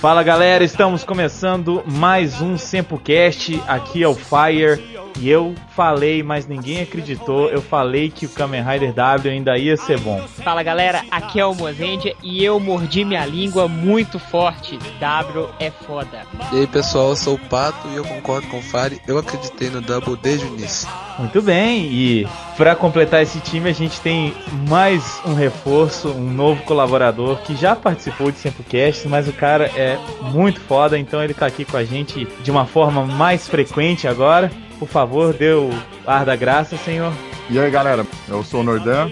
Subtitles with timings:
[0.00, 3.62] Fala galera, estamos começando mais um SempoCast.
[3.68, 4.99] Aqui é o Fire.
[5.18, 7.48] E eu falei, mas ninguém acreditou.
[7.48, 10.20] Eu falei que o Kamen Rider W ainda ia ser bom.
[10.42, 14.78] Fala galera, aqui é o Mozendia e eu mordi minha língua muito forte.
[14.98, 16.22] W é foda.
[16.52, 19.00] E aí pessoal, eu sou o Pato e eu concordo com o Fire.
[19.06, 20.88] Eu acreditei no Double desde o início.
[21.18, 24.34] Muito bem, e para completar esse time a gente tem
[24.68, 29.98] mais um reforço, um novo colaborador que já participou de SempoCast, mas o cara é
[30.32, 34.50] muito foda, então ele tá aqui com a gente de uma forma mais frequente agora.
[34.80, 35.70] Por favor, dê o
[36.06, 37.12] ar da graça, senhor.
[37.50, 39.10] E aí galera, eu sou o Nordan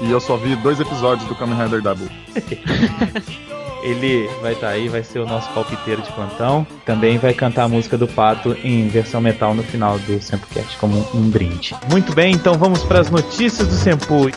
[0.00, 2.08] e eu só vi dois episódios do Kamen Rider Double.
[3.84, 6.66] Ele vai estar tá aí, vai ser o nosso palpiteiro de plantão.
[6.86, 11.06] Também vai cantar a música do Pato em versão metal no final do Sempocast, como
[11.12, 11.74] um brinde.
[11.90, 14.30] Muito bem, então vamos para as notícias do Sempu.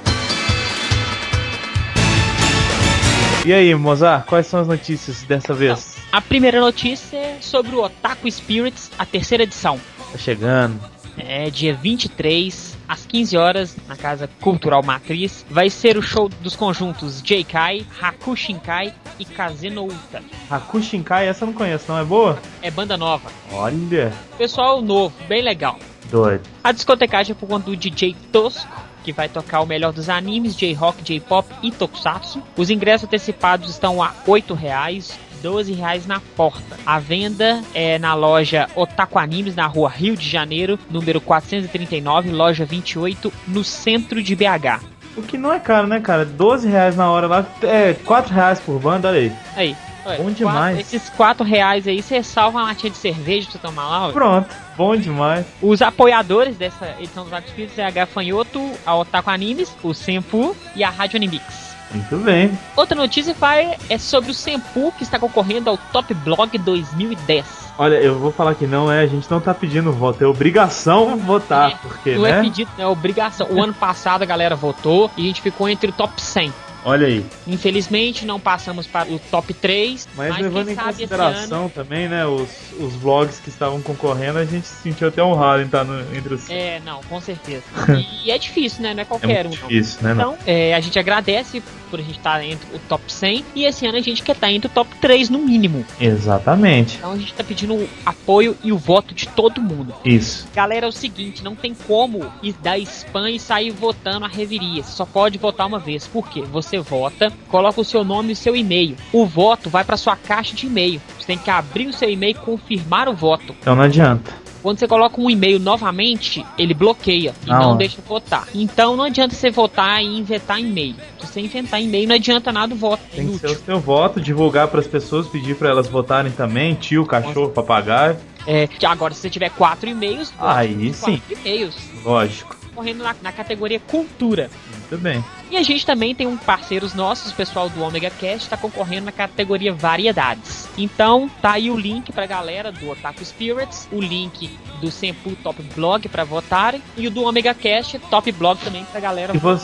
[3.46, 5.96] E aí, Mozart, quais são as notícias dessa vez?
[6.12, 9.80] A primeira notícia é sobre o Otaku Spirits, a terceira edição.
[10.16, 10.80] Tá chegando.
[11.18, 16.56] É dia 23, às 15 horas, na Casa Cultural Matriz, vai ser o show dos
[16.56, 20.24] conjuntos J-Kai, Hakushinkai e Kazenouta.
[20.50, 22.40] Hakushinkai, essa eu não conheço, não é boa?
[22.62, 23.30] É banda nova.
[23.52, 24.14] Olha.
[24.38, 25.78] Pessoal novo, bem legal.
[26.10, 26.44] Doido.
[26.64, 30.56] A discotecagem é por conta do DJ Tosco, que vai tocar o melhor dos animes,
[30.56, 32.42] J-Rock, J-Pop e Tokusatsu.
[32.56, 35.25] Os ingressos antecipados estão a R$ 8,00.
[35.46, 36.76] 12 reais na porta.
[36.84, 42.66] A venda é na loja Otaku Animes, na rua Rio de Janeiro, número 439, loja
[42.66, 44.82] 28, no centro de BH.
[45.16, 46.26] O que não é caro, né, cara?
[46.26, 49.32] 12 reais na hora lá, é 4 reais por banda, olha aí.
[49.56, 49.78] Aí.
[50.04, 50.78] Olha, bom demais.
[50.78, 54.04] Quatro, esses 4 reais aí, você salva uma latinha de cerveja pra você tomar lá.
[54.06, 54.14] Olha.
[54.14, 55.46] Pronto, bom demais.
[55.62, 60.84] Os apoiadores dessa edição dos Espíritos é a Gafanhoto, a Otaku Animes, o Senpu e
[60.84, 61.75] a Rádio Animix.
[61.96, 62.58] Muito bem.
[62.76, 67.46] Outra notícia, Fire, é sobre o Senpu que está concorrendo ao Top Blog 2010.
[67.78, 71.18] Olha, eu vou falar que não é, a gente não tá pedindo voto, é obrigação
[71.18, 72.32] votar, É, porque, Não né?
[72.40, 73.48] é pedido, é obrigação.
[73.50, 76.54] O ano passado a galera votou e a gente ficou entre o top 100.
[76.88, 77.26] Olha aí.
[77.48, 81.70] Infelizmente não passamos para o top 3, Mas, mas, levando em consideração ano...
[81.74, 82.48] também, né, os,
[82.80, 86.36] os vlogs que estavam concorrendo, a gente se sentiu até honrado em estar no- entre
[86.36, 86.48] os.
[86.48, 87.64] É, não, com certeza.
[88.24, 88.94] E, é difícil, né?
[88.94, 89.68] Não é É qualquer muito um.
[89.68, 90.12] difícil, né?
[90.14, 91.62] Então, é, a gente agradece
[91.96, 94.52] por a gente estar entre o top 100 e esse ano a gente quer estar
[94.52, 95.86] entre o top 3 no mínimo.
[96.00, 96.98] Exatamente.
[96.98, 99.94] Então a gente tá pedindo o apoio e o voto de todo mundo.
[100.04, 100.48] Isso.
[100.54, 104.84] Galera, é o seguinte, não tem como ir dar spam e sair votando a reveria.
[104.84, 106.06] Você só pode votar uma vez.
[106.06, 106.42] Por quê?
[106.42, 108.98] Você vota, coloca o seu nome e o seu e-mail.
[109.14, 111.02] O voto vai para sua caixa de e-mail.
[111.18, 113.56] Você tem que abrir o seu e-mail e confirmar o voto.
[113.62, 114.45] Então não adianta.
[114.66, 118.48] Quando você coloca um e-mail novamente, ele bloqueia e Ah, não deixa votar.
[118.52, 120.96] Então não adianta você votar e inventar e-mail.
[121.20, 123.04] Se você inventar e-mail, não adianta nada o voto.
[123.12, 123.52] Tem que ser inútil.
[123.52, 128.18] o seu voto, divulgar para as pessoas, pedir para elas votarem também, tio, cachorro, papagaio.
[128.48, 131.18] É, que agora, se você tiver quatro e-mails, Aí nos sim.
[131.20, 131.76] quatro e-mails.
[132.04, 132.56] Lógico.
[132.74, 134.50] Correndo na, na categoria cultura.
[134.90, 135.24] Muito bem.
[135.52, 139.06] E a gente também tem um parceiros nossos, o pessoal do Omega Cast, está concorrendo
[139.06, 140.68] na categoria variedades.
[140.78, 144.50] Então, tá aí o link pra galera do Otaku Spirits, o link
[144.82, 149.00] do Senpu Top Blog pra votarem e o do Omega Cast Top Blog também pra
[149.00, 149.60] galera E, vo-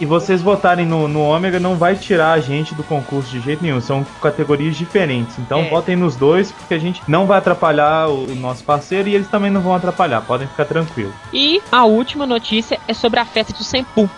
[0.00, 3.62] e vocês votarem no, no Ômega não vai tirar a gente do concurso de jeito
[3.62, 3.80] nenhum.
[3.80, 5.38] São categorias diferentes.
[5.38, 5.68] Então É.
[5.68, 9.28] votem nos dois, porque a gente não vai atrapalhar o, o nosso parceiro e eles
[9.28, 10.20] também não vão atrapalhar.
[10.22, 11.14] Podem ficar tranquilos.
[11.32, 14.08] E a última notícia é sobre a festa do Senpu.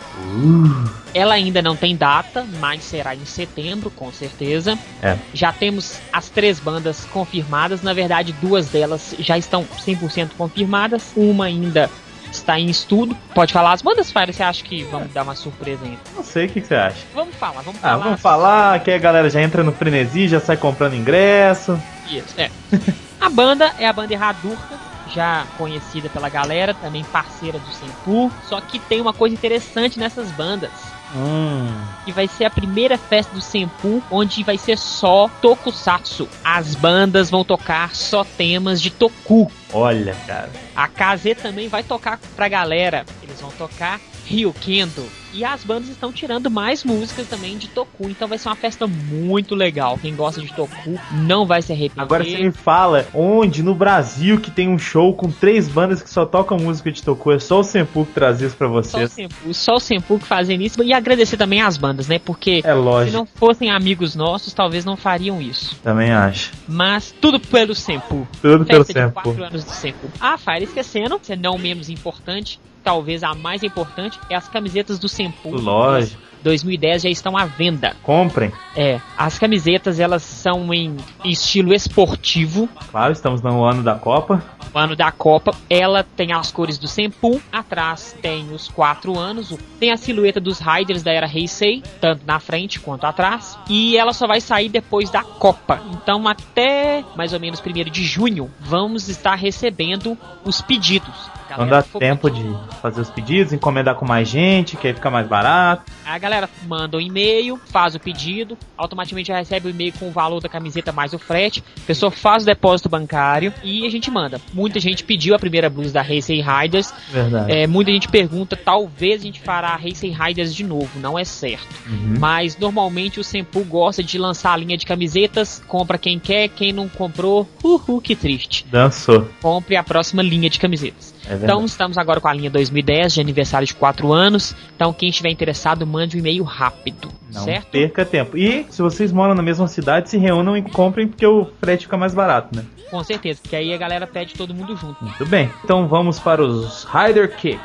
[1.15, 4.79] Ela ainda não tem data, mas será em setembro, com certeza.
[5.03, 5.17] É.
[5.33, 7.83] Já temos as três bandas confirmadas.
[7.83, 11.03] Na verdade, duas delas já estão 100% confirmadas.
[11.17, 11.91] Uma ainda
[12.31, 13.17] está em estudo.
[13.35, 14.33] Pode falar as bandas, Fire?
[14.33, 15.99] Você acha que vamos dar uma surpresa ainda?
[16.17, 16.97] Não sei o que, que você acha.
[17.15, 18.05] Vamos falar, vamos Ah, falar.
[18.05, 21.81] vamos falar que a galera já entra no frenesi, já sai comprando ingresso.
[22.11, 22.51] Isso, é.
[23.21, 24.79] a banda é a banda Erradurca,
[25.15, 28.31] já conhecida pela galera, também parceira do Senpu.
[28.49, 30.71] Só que tem uma coisa interessante nessas bandas.
[31.15, 31.69] Hum.
[32.05, 36.29] que vai ser a primeira festa do Senpu, onde vai ser só Tokusatsu.
[36.43, 39.51] As bandas vão tocar só temas de Toku.
[39.73, 40.51] Olha, cara.
[40.75, 43.05] A KZ também vai tocar pra galera.
[43.23, 45.07] Eles vão tocar Ryukendo.
[45.33, 48.09] E as bandas estão tirando mais músicas também de Toku.
[48.09, 49.99] Então vai ser uma festa muito legal.
[49.99, 52.03] Quem gosta de Toku não vai se arrepender.
[52.03, 56.09] Agora você me fala onde no Brasil que tem um show com três bandas que
[56.11, 57.33] só tocam música de Toku.
[57.33, 59.13] É só o Senpu que traz isso pra Só o vocês.
[59.13, 60.83] Senpu, só o Senpu que fazem isso.
[60.83, 62.19] E agradecer também às bandas, né?
[62.19, 63.17] Porque É se lógico.
[63.17, 65.77] não fossem amigos nossos, talvez não fariam isso.
[65.83, 66.53] Também acho.
[66.67, 68.27] Mas tudo pelo Senpu.
[68.41, 69.23] Tudo pelo Festa de Senpu.
[69.23, 70.09] 4 anos do Senpu.
[70.21, 72.59] Ah, Fire, esquecendo, se não menos importante,
[72.89, 75.51] talvez a mais importante, é as camisetas do Senpu.
[75.51, 76.23] Lógico.
[76.43, 77.95] 2010 já estão à venda.
[78.03, 78.51] Comprem.
[78.75, 82.67] É, as camisetas elas são em estilo esportivo.
[82.91, 84.43] Claro, estamos no ano da Copa.
[84.73, 89.55] O ano da Copa, ela tem as cores do Senpu, atrás tem os quatro anos,
[89.79, 94.15] tem a silhueta dos Riders da era Heisei, tanto na frente quanto atrás, e ela
[94.15, 95.83] só vai sair depois da Copa.
[95.93, 101.38] Então até mais ou menos 1 de junho vamos estar recebendo os pedidos.
[101.57, 102.45] Não dá tempo de
[102.81, 105.91] fazer os pedidos, encomendar com mais gente, que aí fica mais barato.
[106.05, 110.11] A galera manda um e-mail, faz o pedido, automaticamente já recebe o e-mail com o
[110.11, 111.63] valor da camiseta mais o frete.
[111.77, 114.41] A pessoa faz o depósito bancário e a gente manda.
[114.53, 116.93] Muita gente pediu a primeira blusa da Racing Riders.
[117.11, 117.53] Verdade.
[117.53, 121.25] É, muita gente pergunta, talvez a gente fará a Racing Riders de novo, não é
[121.25, 121.69] certo.
[121.87, 122.17] Uhum.
[122.19, 126.73] Mas normalmente o Sempu gosta de lançar a linha de camisetas, compra quem quer, quem
[126.73, 128.67] não comprou, uhul, que triste.
[128.71, 129.29] Dançou.
[129.41, 131.18] Compre a próxima linha de camisetas.
[131.29, 131.35] É.
[131.35, 134.55] Então estamos agora com a linha 2010 de aniversário de 4 anos.
[134.75, 137.67] Então quem estiver interessado, mande um e-mail rápido, Não certo?
[137.71, 138.37] perca tempo.
[138.37, 141.97] E se vocês moram na mesma cidade, se reúnam e comprem porque o frete fica
[141.97, 142.65] mais barato, né?
[142.91, 145.05] Com certeza, porque aí a galera pede todo mundo junto.
[145.05, 145.51] Muito bem.
[145.63, 147.61] Então vamos para os Rider Kicks.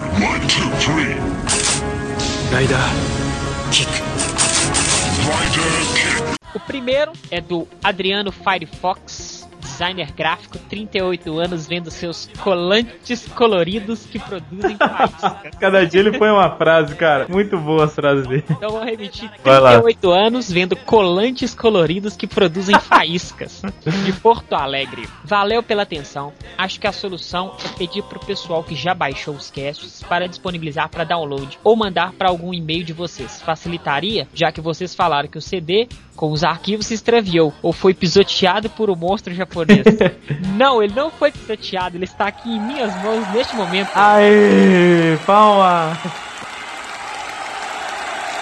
[0.00, 1.14] One, two, three.
[2.50, 2.76] Rider
[3.70, 3.90] Kick.
[5.22, 6.40] Rider kick.
[6.54, 9.48] O primeiro é do Adriano Firefox,
[9.80, 15.52] designer gráfico, 38 anos, vendo seus colantes coloridos que produzem faíscas.
[15.58, 17.26] Cada dia ele põe uma frase, cara.
[17.28, 18.44] Muito boa as frases dele.
[18.50, 19.80] Então vou repetir, Vai lá.
[19.80, 23.62] 38 anos, vendo colantes coloridos que produzem faíscas.
[24.04, 25.08] de Porto Alegre.
[25.24, 26.32] Valeu pela atenção.
[26.58, 30.90] Acho que a solução é pedir pro pessoal que já baixou os casts para disponibilizar
[30.90, 33.40] para download ou mandar para algum e-mail de vocês.
[33.40, 35.88] Facilitaria, já que vocês falaram que o CD
[36.20, 39.69] com os arquivos se extraviou ou foi pisoteado por um monstro japonês.
[40.56, 43.90] não, ele não foi pisoteado, ele está aqui em minhas mãos neste momento.
[43.94, 45.98] Aê, palma.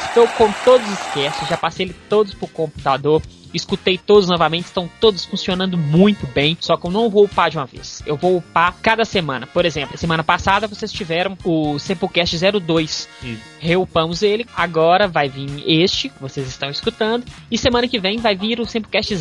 [0.06, 3.22] Estou com todos os casts, já passei ele todos pro computador.
[3.54, 6.56] Escutei todos novamente, estão todos funcionando muito bem.
[6.60, 8.02] Só que eu não vou upar de uma vez.
[8.06, 9.46] Eu vou upar cada semana.
[9.46, 13.08] Por exemplo, semana passada vocês tiveram o Samplecast 02.
[13.22, 13.42] Isso.
[13.58, 14.46] Reupamos ele.
[14.56, 17.24] Agora vai vir este, que vocês estão escutando.
[17.50, 19.14] E semana que vem vai vir o Samplecast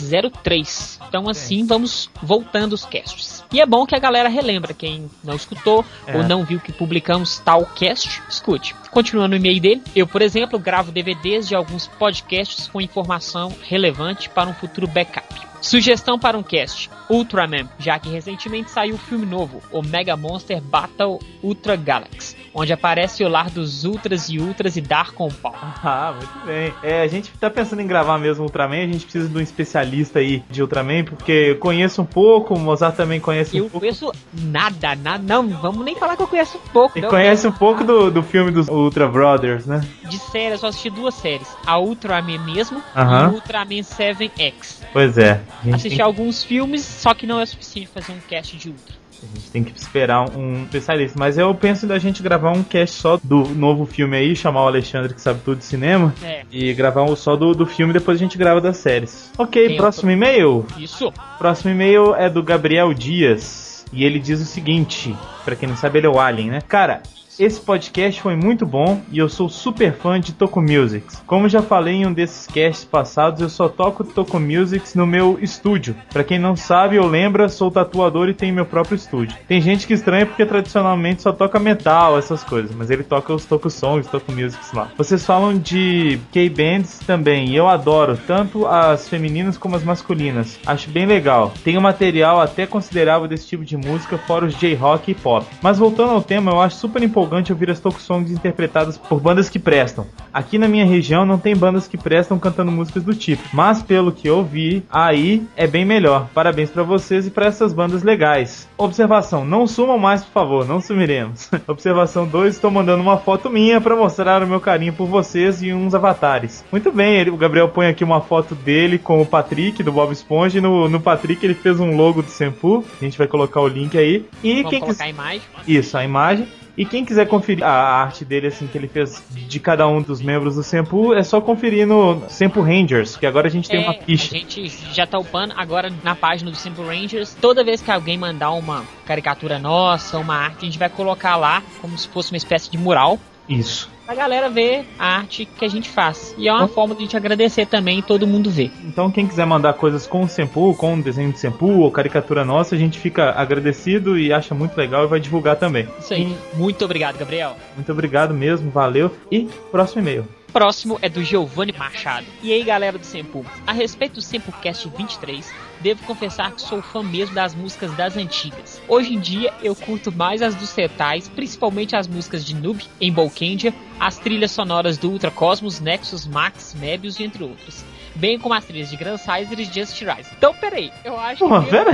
[0.44, 1.00] 03.
[1.08, 3.44] Então assim vamos voltando os casts.
[3.52, 4.74] E é bom que a galera relembra.
[4.74, 6.18] Quem não escutou É.
[6.18, 8.76] ou não viu que publicamos tal cast, escute.
[8.98, 14.28] Continuando o e-mail dele, eu, por exemplo, gravo DVDs de alguns podcasts com informação relevante
[14.28, 15.40] para um futuro backup.
[15.62, 20.60] Sugestão para um cast: Ultraman, já que recentemente saiu o filme novo, o Mega Monster
[20.60, 25.56] Battle Ultra Galaxy, onde aparece o lar dos Ultras e Ultras e Dar com pau.
[25.62, 26.74] Ah, muito bem.
[26.82, 30.18] É, a gente tá pensando em gravar mesmo Ultraman, a gente precisa de um especialista
[30.18, 33.82] aí de Ultraman, porque eu conheço um pouco, o Mozart também conhece Eu um pouco.
[33.82, 36.98] conheço nada, nada, não, vamos nem falar que eu conheço pouco.
[36.98, 37.10] E não.
[37.10, 39.86] conhece um pouco do, do filme dos Ultra Brothers, né?
[40.10, 43.26] De série, eu só assisti duas séries: a Ultraman mesmo Aham.
[43.26, 44.78] e o Ultraman 7X.
[44.92, 45.42] Pois é.
[45.72, 48.96] Assisti tem, alguns filmes, só que não é suficiente fazer um cast de Ultra.
[49.24, 51.18] A gente tem que esperar um especialista.
[51.18, 54.68] Mas eu penso da gente gravar um cast só do novo filme aí, chamar o
[54.68, 56.14] Alexandre que sabe tudo de cinema.
[56.24, 59.32] É, E gravar um só do, do filme, depois a gente grava das séries.
[59.38, 60.66] Ok, Tem próximo e-mail.
[60.78, 61.12] isso.
[61.38, 63.86] Próximo e-mail é do Gabriel Dias.
[63.92, 65.16] E ele diz o seguinte:
[65.46, 66.62] pra quem não sabe, ele é o Alien, né?
[66.68, 67.02] Cara,
[67.40, 71.22] esse podcast foi muito bom e eu sou super fã de Toco Musics.
[71.28, 75.38] Como já falei em um desses casts passados, eu só toco Toco Musics no meu
[75.40, 75.96] estúdio.
[76.12, 79.38] Pra quem não sabe ou lembra, sou tatuador e tenho meu próprio estúdio.
[79.48, 83.46] Tem gente que estranha porque tradicionalmente só toca metal, essas coisas, mas ele toca os
[83.46, 84.90] Toco Songs, Toco Musics lá.
[84.98, 90.60] Vocês falam de K-Bands também, e eu adoro, tanto as femininas como as masculinas.
[90.66, 91.54] Acho bem legal.
[91.64, 95.46] Tem um material até considerável desse tipo de música, fora os J-Rock e Pop.
[95.62, 99.50] Mas voltando ao tema, eu acho super empolgante ouvir as Toku Songs interpretadas por bandas
[99.50, 100.06] que prestam.
[100.34, 104.12] Aqui na minha região não tem bandas que prestam cantando músicas do tipo, mas pelo
[104.12, 106.28] que eu vi, aí é bem melhor.
[106.34, 108.68] Parabéns pra vocês e pra essas bandas legais.
[108.78, 111.50] Observação, não sumam mais, por favor, não sumiremos.
[111.68, 115.74] Observação 2, estou mandando uma foto minha pra mostrar o meu carinho por vocês e
[115.74, 116.64] uns avatares.
[116.72, 120.60] Muito bem, o Gabriel põe aqui uma foto dele com o Patrick do Bob Esponja
[120.60, 122.86] e no, no Patrick ele fez um logo do Senpu.
[123.00, 124.26] A gente vai colocar o link aí.
[124.44, 125.42] E Vamos quem colocar a imagem.
[125.68, 126.48] isso, a imagem.
[126.78, 130.22] E quem quiser conferir a arte dele, assim, que ele fez de cada um dos
[130.22, 133.84] membros do Sempu, é só conferir no Sempu Rangers, que agora a gente tem É,
[133.84, 134.36] uma ficha.
[134.36, 137.36] A gente já tá upando agora na página do Simple Rangers.
[137.42, 141.64] Toda vez que alguém mandar uma caricatura nossa, uma arte, a gente vai colocar lá
[141.82, 143.20] como se fosse uma espécie de mural.
[143.50, 143.90] Isso.
[144.08, 146.34] Pra galera ver a arte que a gente faz.
[146.38, 148.72] E é uma forma de a gente agradecer também e todo mundo ver.
[148.86, 152.46] Então, quem quiser mandar coisas com o Sempu, com o desenho de Sempu ou caricatura
[152.46, 155.90] nossa, a gente fica agradecido e acha muito legal e vai divulgar também.
[156.00, 156.34] Isso aí.
[156.54, 157.58] Muito obrigado, Gabriel.
[157.76, 159.14] Muito obrigado mesmo, valeu.
[159.30, 160.26] E próximo e-mail.
[160.54, 162.26] Próximo é do Giovanni Machado.
[162.42, 167.04] E aí, galera do Sempo, a respeito do Sempocast 23, devo confessar que sou fã
[167.04, 168.82] mesmo das músicas das antigas.
[168.88, 173.12] Hoje em dia, eu curto mais as dos setais, principalmente as músicas de Noob, em
[173.12, 177.84] Bolkendia, as trilhas sonoras do Ultra Cosmos, Nexus, Max, Mebius, entre outros.
[178.16, 180.30] Bem como as trilhas de Grand Sizer e Just Rise.
[180.38, 181.92] Então, peraí, eu acho Pô, que pera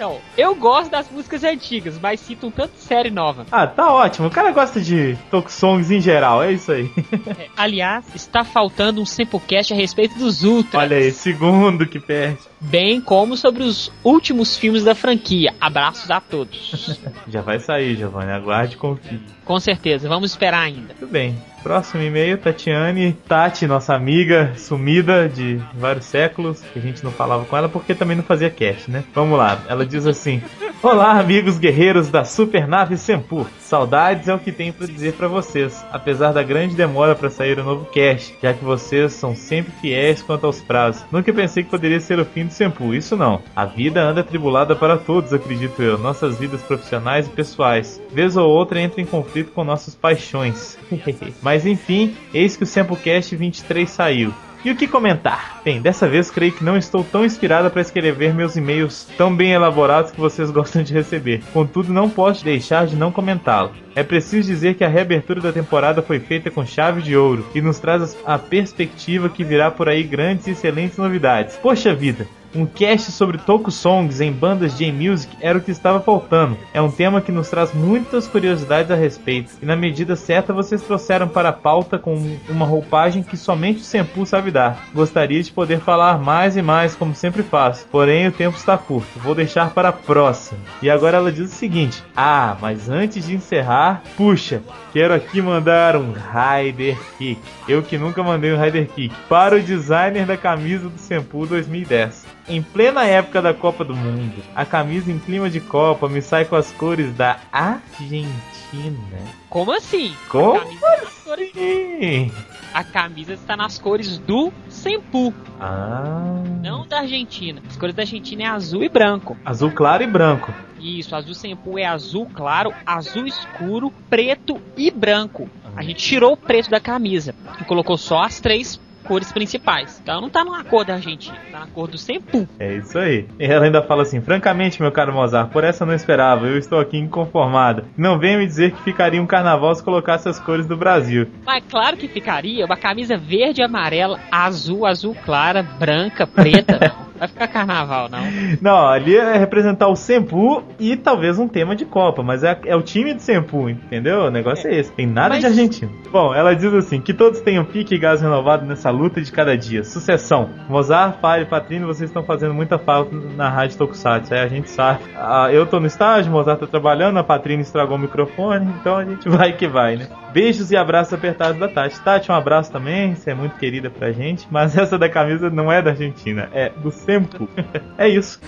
[0.00, 0.20] contradição.
[0.36, 3.46] Eu gosto das músicas antigas, mas sinto um tanto de série nova.
[3.52, 4.28] Ah, tá ótimo.
[4.28, 6.90] O cara gosta de Tokusongs em geral, é isso aí.
[7.38, 10.82] É, aliás, está faltando um Sempocast a respeito dos Ultras.
[10.82, 12.38] Olha aí, segundo que perde.
[12.60, 15.54] Bem como sobre os últimos filmes da franquia.
[15.60, 16.98] Abraços a todos.
[17.28, 18.32] Já vai sair, Giovanni.
[18.32, 19.20] Aguarde e confie.
[19.44, 20.94] Com certeza, vamos esperar ainda.
[20.94, 21.36] Tudo bem.
[21.62, 23.12] Próximo e-mail, Tatiane.
[23.28, 27.94] Tati, nossa amiga sumida de vários séculos, que a gente não falava com ela porque
[27.94, 29.04] também não fazia cast, né?
[29.14, 29.62] Vamos lá.
[29.68, 30.42] Ela diz assim:
[30.82, 33.46] Olá, amigos guerreiros da Supernave Sempu.
[33.70, 37.56] Saudades é o que tenho para dizer para vocês, apesar da grande demora para sair
[37.56, 41.04] o novo cast, já que vocês são sempre fiéis quanto aos prazos.
[41.12, 43.40] Nunca pensei que poderia ser o fim do Sempu, isso não.
[43.54, 48.02] A vida anda atribulada para todos, acredito eu, nossas vidas profissionais e pessoais.
[48.12, 50.76] Vez ou outra entra em conflito com nossas paixões.
[51.40, 54.34] Mas enfim, eis que o Samplecast 23 saiu.
[54.62, 55.62] E o que comentar?
[55.64, 59.52] Bem, dessa vez creio que não estou tão inspirada para escrever meus e-mails tão bem
[59.52, 61.42] elaborados que vocês gostam de receber.
[61.52, 63.72] Contudo, não posso deixar de não comentá-lo.
[63.94, 67.62] É preciso dizer que a reabertura da temporada foi feita com chave de ouro e
[67.62, 71.56] nos traz a perspectiva que virá por aí grandes e excelentes novidades.
[71.56, 76.56] Poxa vida, um cast sobre Tokusongs em bandas J-Music era o que estava faltando.
[76.72, 79.52] É um tema que nos traz muitas curiosidades a respeito.
[79.62, 83.84] E na medida certa vocês trouxeram para a pauta com uma roupagem que somente o
[83.84, 84.88] Senpu sabe dar.
[84.92, 87.86] Gostaria de poder falar mais e mais, como sempre faço.
[87.90, 89.18] Porém, o tempo está curto.
[89.18, 90.60] Vou deixar para a próxima.
[90.82, 95.96] E agora ela diz o seguinte: Ah, mas antes de encerrar, puxa, quero aqui mandar
[95.96, 97.40] um Rider Kick.
[97.68, 99.14] Eu que nunca mandei um Rider Kick.
[99.28, 102.39] Para o designer da camisa do Senpu 2010.
[102.48, 106.44] Em plena época da Copa do Mundo, a camisa em clima de Copa me sai
[106.44, 109.18] com as cores da Argentina.
[109.48, 110.12] Como assim?
[110.28, 112.32] Como A camisa, está nas cores- Sim.
[112.74, 116.42] a camisa está nas cores do Sempu, Ah.
[116.62, 117.60] não da Argentina.
[117.68, 119.36] As cores da Argentina é azul e branco.
[119.44, 120.52] Azul claro e branco.
[120.80, 125.48] Isso, azul Sempu é azul claro, azul escuro, preto e branco.
[125.76, 128.80] A gente tirou o preto da camisa e colocou só as três
[129.10, 130.00] cores principais.
[130.00, 132.46] Então não tá na cor da Argentina, tá na cor do Sempu.
[132.60, 133.26] É isso aí.
[133.40, 136.46] E ela ainda fala assim: francamente, meu caro Mozart, por essa eu não esperava.
[136.46, 137.86] Eu estou aqui inconformada.
[137.96, 141.26] Não venha me dizer que ficaria um carnaval se colocasse as cores do Brasil.
[141.44, 146.78] Mas claro que ficaria uma camisa verde, amarela, azul, azul clara, branca, preta.
[146.80, 148.20] Não, vai ficar carnaval, não.
[148.60, 152.76] Não, ali é representar o Sempu e talvez um tema de Copa, mas é, é
[152.76, 154.26] o time do Sempu, entendeu?
[154.26, 154.92] O negócio é, esse.
[154.92, 155.90] Tem nada Mas- de Argentina.
[156.12, 159.56] Bom, ela diz assim: que todos tenham pique e gás renovado nessa luta de cada
[159.56, 159.82] dia.
[159.84, 160.50] Sucessão.
[160.68, 165.00] Mozart, Fire, Patrino, vocês estão fazendo muita falta na rádio Tokusatsu, é, a gente sabe.
[165.16, 169.04] Ah, eu tô no estágio, Mozart tá trabalhando, a Patrina estragou o microfone, então a
[169.04, 170.08] gente vai que vai, né?
[170.32, 172.00] Beijos e abraços apertados da Tati.
[172.00, 175.70] Tati, um abraço também, você é muito querida pra gente, mas essa da camisa não
[175.72, 177.48] é da Argentina, é do Sempu.
[177.96, 178.40] é isso.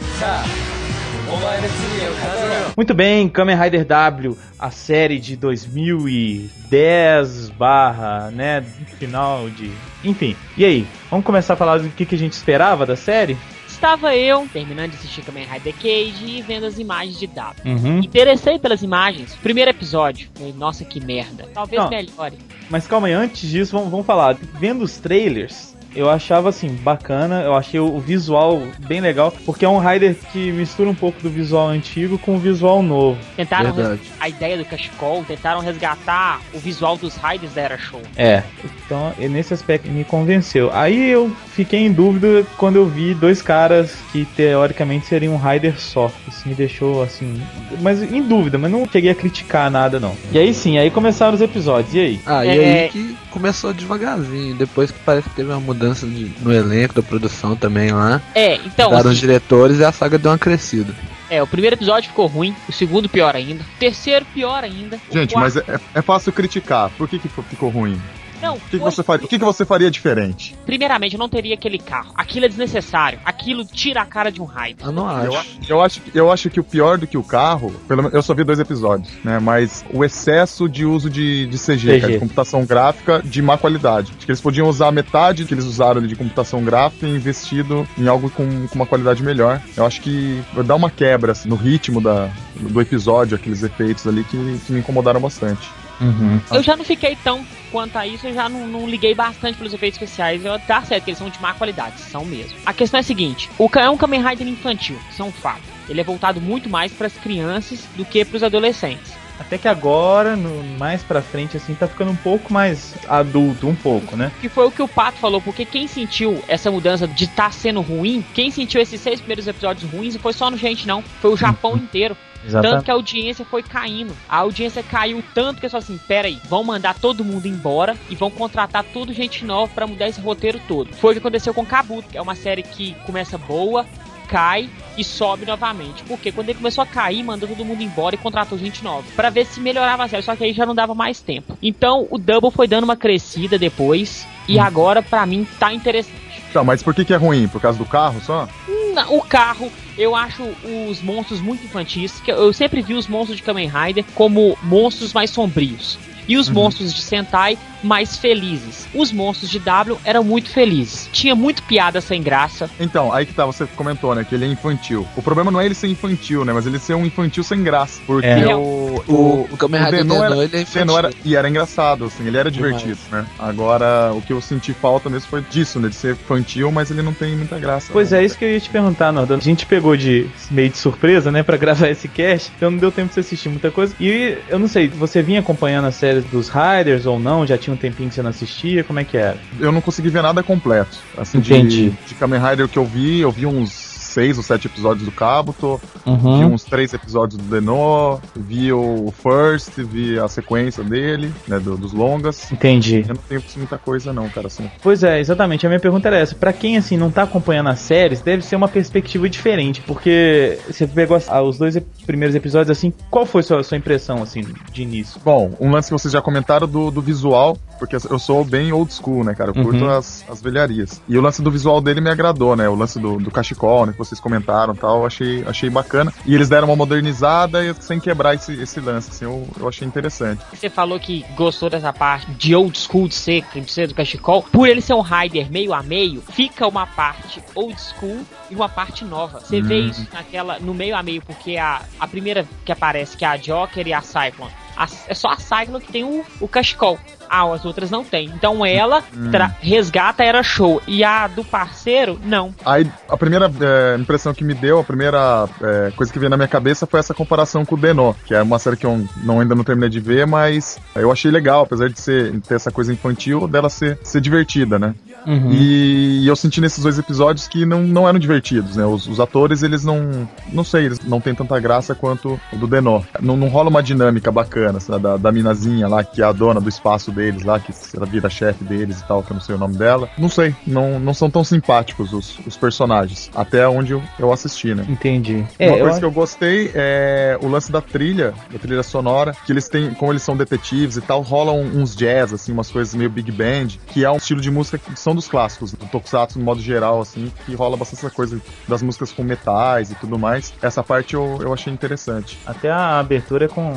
[2.76, 8.64] Muito bem, Kamen Rider W, a série de 2010 barra, né,
[8.98, 9.70] final de...
[10.02, 10.86] Enfim, e aí?
[11.10, 13.36] Vamos começar a falar do que, que a gente esperava da série?
[13.68, 17.54] Estava eu terminando de assistir Kamen Rider Cage e vendo as imagens de W.
[17.64, 17.98] Uhum.
[17.98, 19.34] Interessei pelas imagens.
[19.42, 20.28] Primeiro episódio.
[20.34, 21.48] Falei, nossa, que merda.
[21.52, 21.90] Talvez Não.
[21.90, 22.38] melhore.
[22.70, 24.36] Mas calma aí, antes disso, vamos, vamos falar.
[24.60, 29.68] Vendo os trailers, eu achava assim, bacana, eu achei o visual bem legal, porque é
[29.68, 33.18] um Rider que mistura um pouco do visual antigo com o visual novo.
[33.36, 34.00] Tentaram Verdade.
[34.20, 38.00] a ideia do cachecol, tentaram resgatar o visual dos Riders da Era Show.
[38.16, 38.42] É.
[38.84, 40.70] Então, e nesse aspecto me convenceu.
[40.72, 45.78] Aí eu fiquei em dúvida quando eu vi dois caras que teoricamente seriam um Rider
[45.78, 46.10] só.
[46.28, 47.40] Isso me deixou assim,
[47.80, 50.14] mas em dúvida, mas não cheguei a criticar nada não.
[50.32, 51.94] E aí sim, aí começaram os episódios.
[51.94, 52.20] E aí?
[52.26, 52.82] Ah, e É.
[52.84, 54.54] aí que começou devagarzinho.
[54.54, 58.20] Depois que parece que teve uma mudança de- no elenco da produção também lá.
[58.34, 60.94] É, então, Daram os assim, diretores e a saga deu uma crescida.
[61.30, 64.98] é, o primeiro episódio ficou ruim, o segundo pior ainda, o terceiro pior ainda.
[65.10, 66.90] Gente, quarto- mas é, é fácil criticar.
[66.90, 68.00] Por que, que ficou ruim?
[68.42, 70.54] Não, O que, que você faria, o que, que você faria diferente?
[70.66, 72.12] Primeiramente, eu não teria aquele carro.
[72.16, 73.18] Aquilo é desnecessário.
[73.24, 74.84] Aquilo tira a cara de um Rider.
[74.86, 75.48] Eu não Eu, acho.
[75.68, 78.22] eu acho, que- eu acho que o pior do que o carro, pelo menos eu
[78.22, 79.38] só vi dois episódios, né?
[79.38, 82.00] Mas o excesso de uso de, de CG, CG.
[82.00, 84.12] cara, de computação gráfica de má qualidade.
[84.16, 87.86] Acho que eles podiam usar metade que eles usaram ali de computação gráfica e investido
[87.96, 89.60] em algo com, com uma qualidade melhor.
[89.76, 94.06] Eu acho que vai dar uma quebra assim, no ritmo da, do episódio, aqueles efeitos
[94.06, 95.68] ali que, que me incomodaram bastante.
[96.02, 96.40] Uhum.
[96.50, 99.72] Eu já não fiquei tão quanto a isso, eu já não, não liguei bastante pelos
[99.72, 100.44] efeitos especiais.
[100.44, 102.58] Eu, tá certo que eles são de má qualidade, são mesmo.
[102.66, 105.62] A questão é a seguinte: o é um Kamen Rider infantil, isso é um fato.
[105.88, 109.22] Ele é voltado muito mais para as crianças do que para os adolescentes.
[109.38, 113.74] Até que agora, no, mais pra frente, assim, tá ficando um pouco mais adulto, um
[113.74, 114.30] pouco, né?
[114.40, 117.80] Que foi o que o Pato falou, porque quem sentiu essa mudança de estar sendo
[117.80, 121.02] ruim, quem sentiu esses seis primeiros episódios ruins, não foi só no gente, não.
[121.20, 122.16] Foi o Japão inteiro.
[122.50, 124.14] Tanto que a audiência foi caindo.
[124.28, 127.96] A audiência caiu tanto que é só assim, pera aí, vão mandar todo mundo embora
[128.10, 130.92] e vão contratar tudo gente nova pra mudar esse roteiro todo.
[130.94, 133.86] Foi o que aconteceu com Kabuto, que é uma série que começa boa,
[134.28, 136.02] cai e sobe novamente.
[136.04, 139.04] Porque quando ele começou a cair, mandou todo mundo embora e contratou gente nova.
[139.14, 141.56] Pra ver se melhorava a série, só que aí já não dava mais tempo.
[141.62, 146.22] Então o Double foi dando uma crescida depois e agora pra mim tá interessante.
[146.50, 147.48] Então, mas por que, que é ruim?
[147.48, 148.46] Por causa do carro só?
[148.68, 150.42] Não, O carro, eu acho
[150.88, 152.20] os monstros muito infantis.
[152.20, 155.98] que Eu sempre vi os monstros de Kamen Rider como monstros mais sombrios.
[156.28, 158.86] E os monstros de Sentai mais felizes.
[158.94, 161.08] Os monstros de W eram muito felizes.
[161.12, 162.70] Tinha muito piada sem graça.
[162.78, 165.06] Então, aí que tá, você comentou, né, que ele é infantil.
[165.16, 168.00] O problema não é ele ser infantil, né, mas ele ser um infantil sem graça.
[168.06, 168.54] Porque É.
[168.54, 170.80] o, O, o Kamen Rider Denon Denon, era- ele é infantil.
[170.86, 172.76] Denon era, e era engraçado, assim, ele era Demais.
[172.78, 173.26] divertido, né?
[173.38, 177.02] Agora, o que eu senti falta mesmo foi disso, né, de ser infantil, mas ele
[177.02, 177.88] não tem muita graça.
[177.92, 178.20] Pois né?
[178.20, 179.40] é, isso que eu ia te perguntar, Nordano.
[179.40, 182.92] A gente pegou de meio de surpresa, né, pra gravar esse cast, então não deu
[182.92, 183.94] tempo de você assistir muita coisa.
[184.00, 187.46] E eu não sei, você vinha acompanhando as séries dos Riders ou não?
[187.46, 188.84] Já tinha um tempinho que você não assistia?
[188.84, 189.36] Como é que era?
[189.60, 190.98] Eu não consegui ver nada completo.
[191.16, 191.90] Assim, Entendi.
[191.90, 195.12] de, de Kamen Rider que eu vi, eu vi uns seis ou sete episódios do
[195.12, 196.54] Kabuto, vi Uhum.
[196.54, 201.92] uns três episódios do Deno, vi o First, vi a sequência dele, né, do- dos
[201.92, 202.50] longas.
[202.52, 203.00] Entendi.
[203.08, 204.70] Eu não tenho muita coisa não, cara, assim.
[204.82, 205.64] Pois é, exatamente.
[205.66, 206.34] A minha pergunta era essa.
[206.34, 209.80] Pra quem, assim, não tá acompanhando as séries, deve ser uma perspectiva diferente.
[209.86, 214.44] Porque você pegou os dois primeiros episódios, assim, qual foi a sua, sua impressão, assim,
[214.72, 215.20] de início?
[215.24, 218.92] Bom, um lance que vocês já comentaram do, do visual, porque eu sou bem old
[218.92, 219.50] school, né, cara?
[219.50, 219.90] Eu curto Uhum.
[219.90, 221.00] as, as velharias.
[221.08, 222.68] E o lance do visual dele me agradou, né?
[222.68, 226.12] O lance do, do cachecol, né, vocês comentaram tal, achei, achei bacana.
[226.24, 229.86] E eles deram uma modernizada e sem quebrar esse, esse lance, assim, eu, eu achei
[229.86, 230.42] interessante.
[230.52, 234.42] Você falou que gostou dessa parte de old school de ser, ser do cachecol.
[234.42, 238.68] Por ele ser um Rider meio a meio, fica uma parte old school e uma
[238.68, 239.40] parte nova.
[239.40, 243.24] Você vê isso naquela, no meio a meio, porque a, a primeira que aparece, que
[243.24, 244.52] é a Joker e a Cyclone,
[244.84, 246.98] a- é só a Cyclone que tem o, o cachecol.
[247.28, 248.26] Ah, as outras não tem.
[248.26, 250.82] Então ela tra- resgata era show.
[250.86, 252.54] E a do parceiro, não.
[252.62, 256.36] Aí, a primeira é, impressão que me deu, a primeira é, coisa que veio na
[256.36, 259.40] minha cabeça foi essa comparação com o Denó, que é uma série que eu não,
[259.40, 262.92] ainda não terminei de ver, mas eu achei legal, apesar de ser, ter essa coisa
[262.92, 264.94] infantil, dela ser, ser divertida, né?
[265.26, 268.84] E eu senti nesses dois episódios que não, não eram divertidos, né?
[268.84, 270.28] Os, os atores, eles não.
[270.52, 273.02] Não sei, eles não têm tanta graça quanto o do Denó.
[273.20, 275.02] Não, não rola uma dinâmica bacana, sabe?
[275.02, 278.28] Da, da minazinha lá, que é a dona do espaço deles lá, que ela vira
[278.28, 280.08] chefe deles e tal, que eu não sei o nome dela.
[280.18, 283.30] Não sei, não, não são tão simpáticos os, os personagens.
[283.34, 284.84] Até onde eu, eu assisti, né?
[284.88, 285.36] Entendi.
[285.36, 289.34] Uma É, coisa eu- que eu gostei é o lance da trilha, da trilha sonora,
[289.44, 292.94] que eles têm, como eles são detetives e tal, rolam uns jazz, assim, umas coisas
[292.94, 296.38] meio big band, que é um estilo de música que são dos clássicos, do Tokusatsu
[296.38, 300.18] no modo geral, assim, que rola bastante essa coisa das músicas com metais e tudo
[300.18, 300.52] mais.
[300.62, 302.38] Essa parte eu, eu achei interessante.
[302.46, 303.74] Até a abertura é com.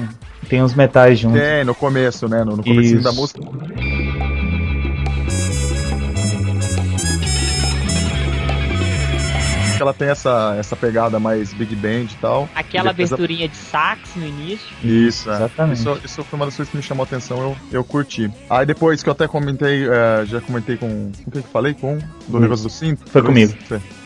[0.50, 1.40] Tem uns metais juntos.
[1.40, 2.44] É, no começo, né?
[2.44, 3.42] No, no começo da música.
[9.80, 12.50] Ela tem essa, essa pegada mais big band e tal.
[12.56, 14.68] Aquela E aberturinha de sax no início.
[14.84, 15.36] Isso, é.
[15.36, 15.80] Exatamente.
[15.80, 18.32] Isso, isso foi uma das coisas que me chamou a atenção, eu, eu curti.
[18.50, 21.12] Aí depois que eu até comentei, é, já comentei com.
[21.24, 21.74] Com quem que eu falei?
[21.74, 21.98] Com?
[22.28, 22.40] Do Hum.
[22.42, 23.10] negócio do cinto?
[23.10, 23.54] Foi comigo.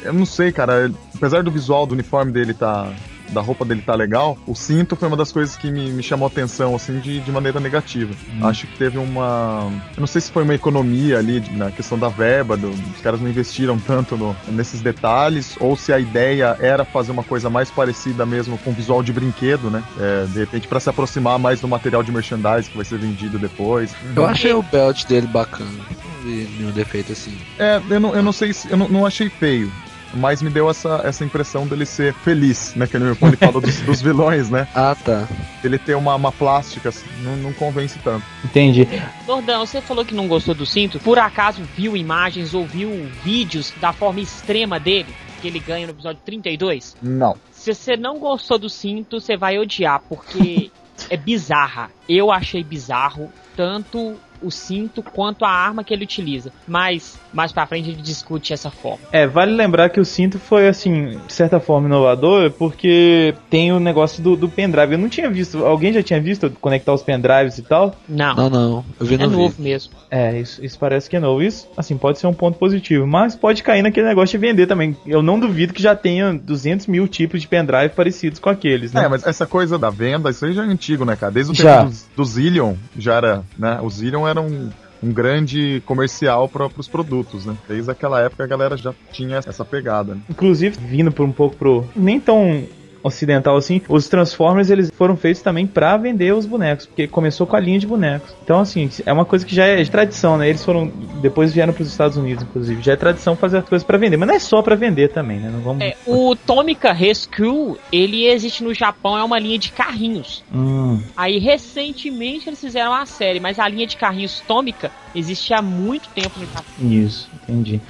[0.02, 0.92] Eu não sei, cara.
[1.16, 2.92] Apesar do visual do uniforme dele tá.
[3.32, 6.28] Da roupa dele tá legal, o cinto foi uma das coisas que me, me chamou
[6.28, 8.12] atenção, assim, de, de maneira negativa.
[8.34, 8.46] Hum.
[8.48, 9.72] Acho que teve uma.
[9.96, 13.20] Eu não sei se foi uma economia ali na questão da verba, do- os caras
[13.22, 17.70] não investiram tanto no- nesses detalhes, ou se a ideia era fazer uma coisa mais
[17.70, 19.84] parecida mesmo com visual de brinquedo, né?
[20.00, 23.38] É, de repente, pra se aproximar mais do material de merchandise que vai ser vendido
[23.38, 23.94] depois.
[24.16, 25.70] Eu achei o belt dele bacana.
[25.70, 27.38] Não vi nenhum defeito assim.
[27.58, 28.70] É, eu não, eu não sei se.
[28.70, 29.72] Eu não, não achei feio.
[30.14, 32.88] Mas me deu essa, essa impressão dele ser feliz, né?
[32.88, 34.68] Que ele, quando ele fala dos, dos vilões, né?
[34.74, 35.28] Ah, tá.
[35.64, 38.26] Ele ter uma, uma plástica, assim, não, não convence tanto.
[38.44, 38.88] Entendi.
[39.28, 41.00] Nordão, você falou que não gostou do cinto.
[41.00, 45.14] Por acaso viu imagens ou viu vídeos da forma extrema dele?
[45.42, 46.98] Que ele ganha no episódio 32?
[47.02, 47.38] Não.
[47.52, 50.72] Se você não gostou do cinto, você vai odiar, porque
[51.10, 51.92] é bizarra.
[52.08, 56.52] Eu achei bizarro tanto o cinto quanto a arma que ele utiliza.
[56.68, 59.00] Mas mais pra frente a gente discute essa forma.
[59.12, 63.80] É, vale lembrar que o cinto foi, assim, de certa forma inovador, porque tem o
[63.80, 64.94] negócio do, do pendrive.
[64.94, 67.96] Eu não tinha visto, alguém já tinha visto conectar os pendrives e tal?
[68.08, 68.86] Não, Não, não.
[69.00, 69.64] Eu vi é no novo vídeo.
[69.64, 69.94] mesmo.
[70.10, 71.42] É, isso, isso parece que é novo.
[71.42, 74.98] Isso, assim, pode ser um ponto positivo, mas pode cair naquele negócio de vender também.
[75.06, 79.04] Eu não duvido que já tenha 200 mil tipos de pendrive parecidos com aqueles, né?
[79.06, 81.32] É, mas essa coisa da venda, isso aí já é antigo, né, cara?
[81.32, 81.78] Desde o Já.
[81.80, 83.80] tempo dos, do Zillion, já era, né?
[83.82, 84.70] O Zillion era um,
[85.02, 87.56] um grande comercial para os produtos, né?
[87.68, 90.16] Desde aquela época a galera já tinha essa pegada.
[90.16, 90.22] Né?
[90.30, 91.86] Inclusive, vindo por um pouco pro.
[91.96, 92.66] Nem tão
[93.04, 97.56] ocidental assim, os Transformers eles foram feitos também pra vender os bonecos, porque começou com
[97.56, 98.34] a linha de bonecos.
[98.44, 100.50] Então, assim, é uma coisa que já é de tradição, né?
[100.50, 100.88] Eles foram.
[101.22, 102.82] Depois vieram pros Estados Unidos, inclusive.
[102.82, 105.40] Já é tradição fazer as coisas pra vender, mas não é só pra vender também,
[105.40, 105.50] né?
[105.52, 105.82] Não vamos.
[105.84, 110.44] É, o Tomica Rescue, ele existe no Japão, é uma linha de carrinhos.
[110.54, 115.62] Hum, Aí recentemente eles fizeram a série, mas a linha de carrinhos Tomica existe há
[115.62, 116.64] muito tempo no Japão.
[116.80, 117.82] isso, entendi.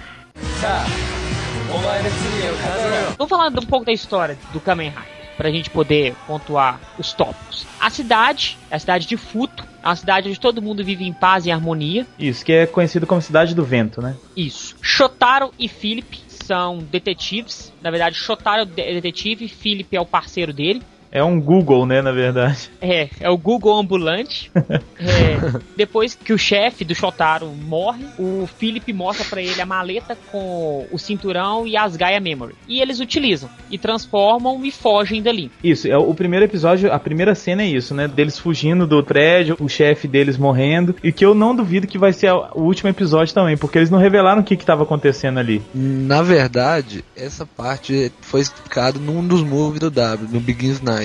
[3.17, 5.19] Vamos falar um pouco da história do Kamen Rider.
[5.37, 7.65] Pra gente poder pontuar os tópicos.
[7.79, 11.13] A cidade, é a cidade de Futo, é uma cidade onde todo mundo vive em
[11.13, 12.05] paz e harmonia.
[12.17, 14.17] Isso, que é conhecido como Cidade do Vento, né?
[14.35, 14.75] Isso.
[14.81, 17.71] Shotaro e Philip são detetives.
[17.81, 20.81] Na verdade, Shotaro é o de- detetive, Philip é o parceiro dele.
[21.11, 22.69] É um Google, né, na verdade.
[22.81, 24.51] É, é o Google ambulante.
[25.01, 30.17] É, depois que o chefe do Shotaro morre, o Philip mostra pra ele a maleta
[30.29, 32.53] com o cinturão e as Gaia Memory.
[32.67, 35.49] E eles utilizam e transformam e fogem dali.
[35.63, 38.09] Isso, é o primeiro episódio, a primeira cena é isso, né?
[38.09, 40.95] Deles fugindo do prédio, o chefe deles morrendo.
[41.01, 43.99] E que eu não duvido que vai ser o último episódio também, porque eles não
[43.99, 45.61] revelaram o que, que tava acontecendo ali.
[45.73, 50.98] Na verdade, essa parte foi explicado num dos movies do W, no Begins Night.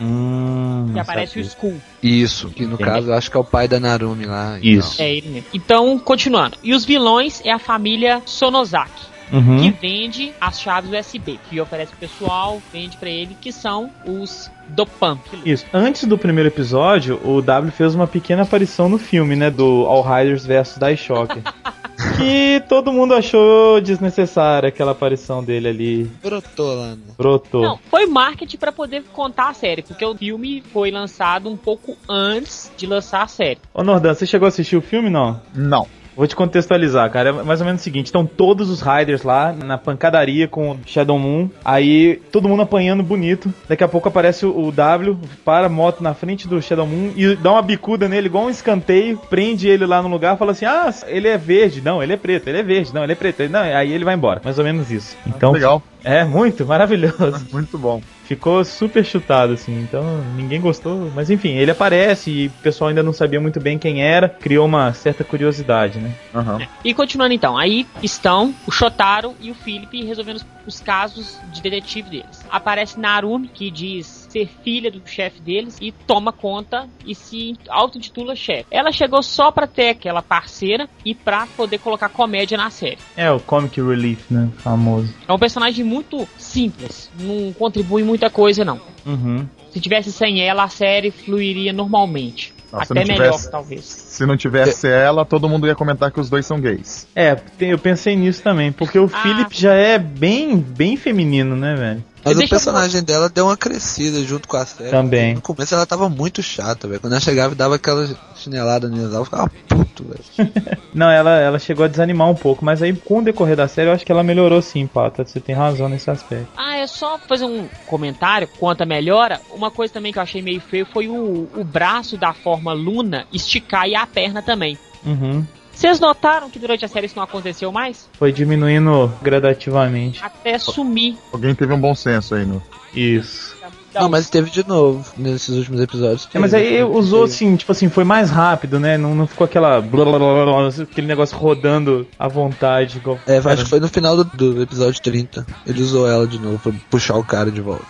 [0.00, 1.80] Hum, Que aparece o Skull.
[2.02, 2.90] Isso, que no Entendi.
[2.90, 4.58] caso eu acho que é o pai da Narumi lá.
[4.60, 5.00] e Isso.
[5.02, 5.48] É ele mesmo.
[5.52, 6.56] Então, continuando.
[6.62, 9.08] E os vilões é a família Sonozaki.
[9.30, 9.58] Uhum.
[9.60, 14.50] que vende as chaves USB, que oferece pro pessoal, vende pra ele, que são os
[14.68, 15.18] Dopan.
[15.44, 15.66] Isso.
[15.70, 19.50] Antes do primeiro episódio, o W fez uma pequena aparição no filme, né?
[19.50, 21.42] Do All Riders vs Daishocker.
[22.16, 26.04] que todo mundo achou desnecessária aquela aparição dele ali.
[26.22, 27.02] Brotou lá, né?
[27.16, 27.62] Brotou.
[27.62, 31.96] Não, foi marketing pra poder contar a série, porque o filme foi lançado um pouco
[32.08, 33.58] antes de lançar a série.
[33.74, 35.40] Ô Nordan, você chegou a assistir o filme, não?
[35.54, 35.86] Não.
[36.18, 37.28] Vou te contextualizar, cara.
[37.28, 40.80] É mais ou menos o seguinte: estão todos os Riders lá na pancadaria com o
[40.84, 41.48] Shadow Moon.
[41.64, 43.54] Aí todo mundo apanhando bonito.
[43.68, 47.36] Daqui a pouco aparece o W, para a moto na frente do Shadow Moon e
[47.36, 49.16] dá uma bicuda nele, igual um escanteio.
[49.30, 51.80] Prende ele lá no lugar fala assim: Ah, ele é verde.
[51.80, 52.48] Não, ele é preto.
[52.48, 52.92] Ele é verde.
[52.92, 53.48] Não, ele é preto.
[53.48, 54.40] Não, aí ele vai embora.
[54.42, 55.16] Mais ou menos isso.
[55.24, 55.80] Então, Legal.
[56.04, 57.46] É muito maravilhoso.
[57.52, 58.00] Muito bom.
[58.24, 61.10] Ficou super chutado, assim, então ninguém gostou.
[61.14, 64.66] Mas enfim, ele aparece e o pessoal ainda não sabia muito bem quem era, criou
[64.66, 66.12] uma certa curiosidade, né?
[66.34, 66.60] Aham.
[66.84, 71.62] E continuando então, aí estão o Shotaro e o Philip resolvendo os, os casos de
[71.62, 72.44] detetive deles.
[72.50, 78.36] Aparece Narumi, que diz ser filha do chefe deles e toma conta e se auto-intitula
[78.36, 78.66] chefe.
[78.70, 82.98] Ela chegou só pra ter aquela parceira e pra poder colocar comédia na série.
[83.16, 84.48] É o Comic Relief, né?
[84.58, 85.12] Famoso.
[85.26, 88.80] É um personagem muito simples, não contribui muita coisa não.
[89.04, 89.46] Uhum.
[89.70, 92.54] Se tivesse sem ela, a série fluiria normalmente.
[92.68, 93.84] Se Até não melhor, tivesse- talvez.
[93.84, 97.06] Se não tivesse ela, todo mundo ia comentar que os dois são gays.
[97.16, 99.22] É, eu pensei nisso também, porque o Ah.
[99.22, 102.04] Philip já é bem, bem feminino, né, velho?
[102.28, 104.90] Mas Deixa o eu- personagem dela deu uma crescida junto com a série.
[104.90, 105.34] Também.
[105.34, 107.00] No começo ela tava muito chata, velho.
[107.00, 110.50] Quando ela chegava e dava aquela chinelada neles, eu ficava puto, velho.
[110.94, 113.88] Não, ela, ela chegou a desanimar um pouco, mas aí com o decorrer da série
[113.88, 115.24] eu acho que ela melhorou sim, Pata.
[115.24, 116.48] Você tem razão nesse aspecto.
[116.56, 119.40] Ah, é só fazer um comentário quanto a melhora.
[119.52, 123.26] Uma coisa também que eu achei meio feio foi o, o braço da forma Luna
[123.32, 124.78] esticar e a perna também.
[125.04, 125.44] Uhum.
[125.78, 128.08] Vocês notaram que durante a série isso não aconteceu mais?
[128.18, 130.20] Foi diminuindo gradativamente.
[130.24, 131.16] Até sumir.
[131.32, 132.60] Alguém teve um bom senso aí no.
[132.92, 133.56] Isso.
[133.94, 136.28] Não, mas teve de novo nesses últimos episódios.
[136.34, 138.98] É, mas aí usou assim, tipo assim, foi mais rápido, né?
[138.98, 139.80] Não, não ficou aquela.
[139.80, 142.98] blá, blá, blá, blá, aquele negócio rodando à vontade.
[142.98, 145.46] Igual, É, acho que foi no final do, do episódio 30.
[145.64, 147.86] Ele usou ela de novo pra puxar o cara de volta.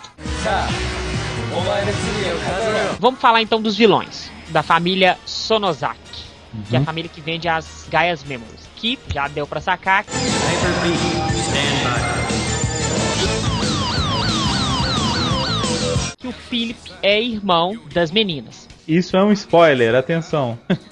[2.99, 4.29] Vamos falar então dos vilões.
[4.49, 6.08] Da família Sonozaki.
[6.69, 8.69] Que é a família que vende as Gaias Memories.
[8.75, 10.05] Que já deu pra sacar.
[16.17, 18.68] Que o Philip é irmão das meninas.
[18.89, 20.57] Isso é um spoiler, atenção.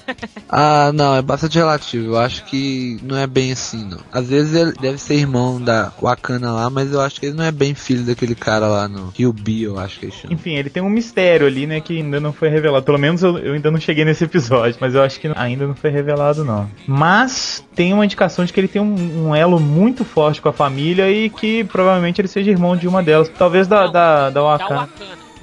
[0.50, 2.14] Ah, não, é bastante relativo.
[2.14, 4.00] Eu acho que não é bem assim, não.
[4.14, 7.44] Às vezes ele deve ser irmão da Wakana lá, mas eu acho que ele não
[7.44, 10.34] é bem filho daquele cara lá no Rio B, eu acho que ele chama.
[10.34, 12.86] Enfim, ele tem um mistério ali, né, que ainda não foi revelado.
[12.86, 15.76] Pelo menos eu, eu ainda não cheguei nesse episódio, mas eu acho que ainda não
[15.76, 16.70] foi revelado, não.
[16.88, 20.54] Mas tem uma indicação de que ele tem um, um elo muito forte com a
[20.54, 23.30] família e que provavelmente ele seja irmão de uma delas.
[23.38, 24.90] Talvez da, Não, da, da Da Wakana.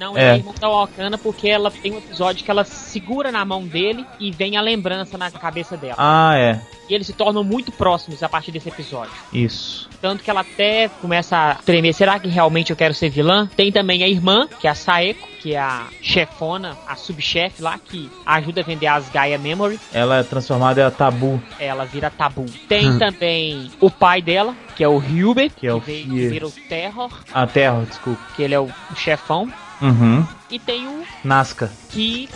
[0.04, 0.32] Não, É.
[0.32, 4.04] é irmão da Wakana porque ela tem um episódio que ela segura na mão dele
[4.20, 5.94] e vem a lembrança na cabeça dela.
[5.96, 6.60] Ah, é.
[6.90, 9.12] E eles se tornam muito próximos a partir desse episódio.
[9.32, 9.88] Isso.
[10.02, 11.94] Tanto que ela até começa a tremer.
[11.94, 13.48] Será que realmente eu quero ser vilã?
[13.56, 17.78] Tem também a irmã, que é a Saeko, que é a chefona, a subchefe lá,
[17.78, 19.80] que ajuda a vender as Gaia Memory.
[19.94, 21.42] Ela é transformada em a tabu.
[21.58, 22.44] Ela vira tabu.
[22.68, 22.98] Tem Hum.
[22.98, 26.50] também o pai dela, que é o Hubert, Que é o veio, que vira o
[26.50, 28.20] Terror, A Terra, desculpa.
[28.36, 29.50] que ele é o chefão.
[29.80, 30.26] Uhum.
[30.50, 31.70] E tem o Nazca.
[31.90, 32.28] que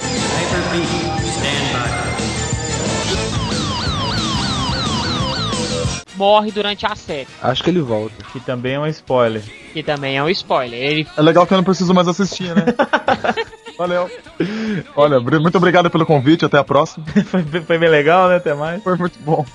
[6.18, 8.24] morre durante a série, Acho que ele volta.
[8.32, 9.42] Que também é um spoiler.
[9.72, 10.78] que também é um spoiler.
[10.78, 12.64] Ele É legal que eu não preciso mais assistir, né?
[13.78, 14.10] Valeu.
[14.96, 17.06] Olha, muito obrigado pelo convite, até a próxima.
[17.26, 18.36] foi, foi bem legal, né?
[18.36, 18.82] Até mais.
[18.82, 19.46] Foi muito bom.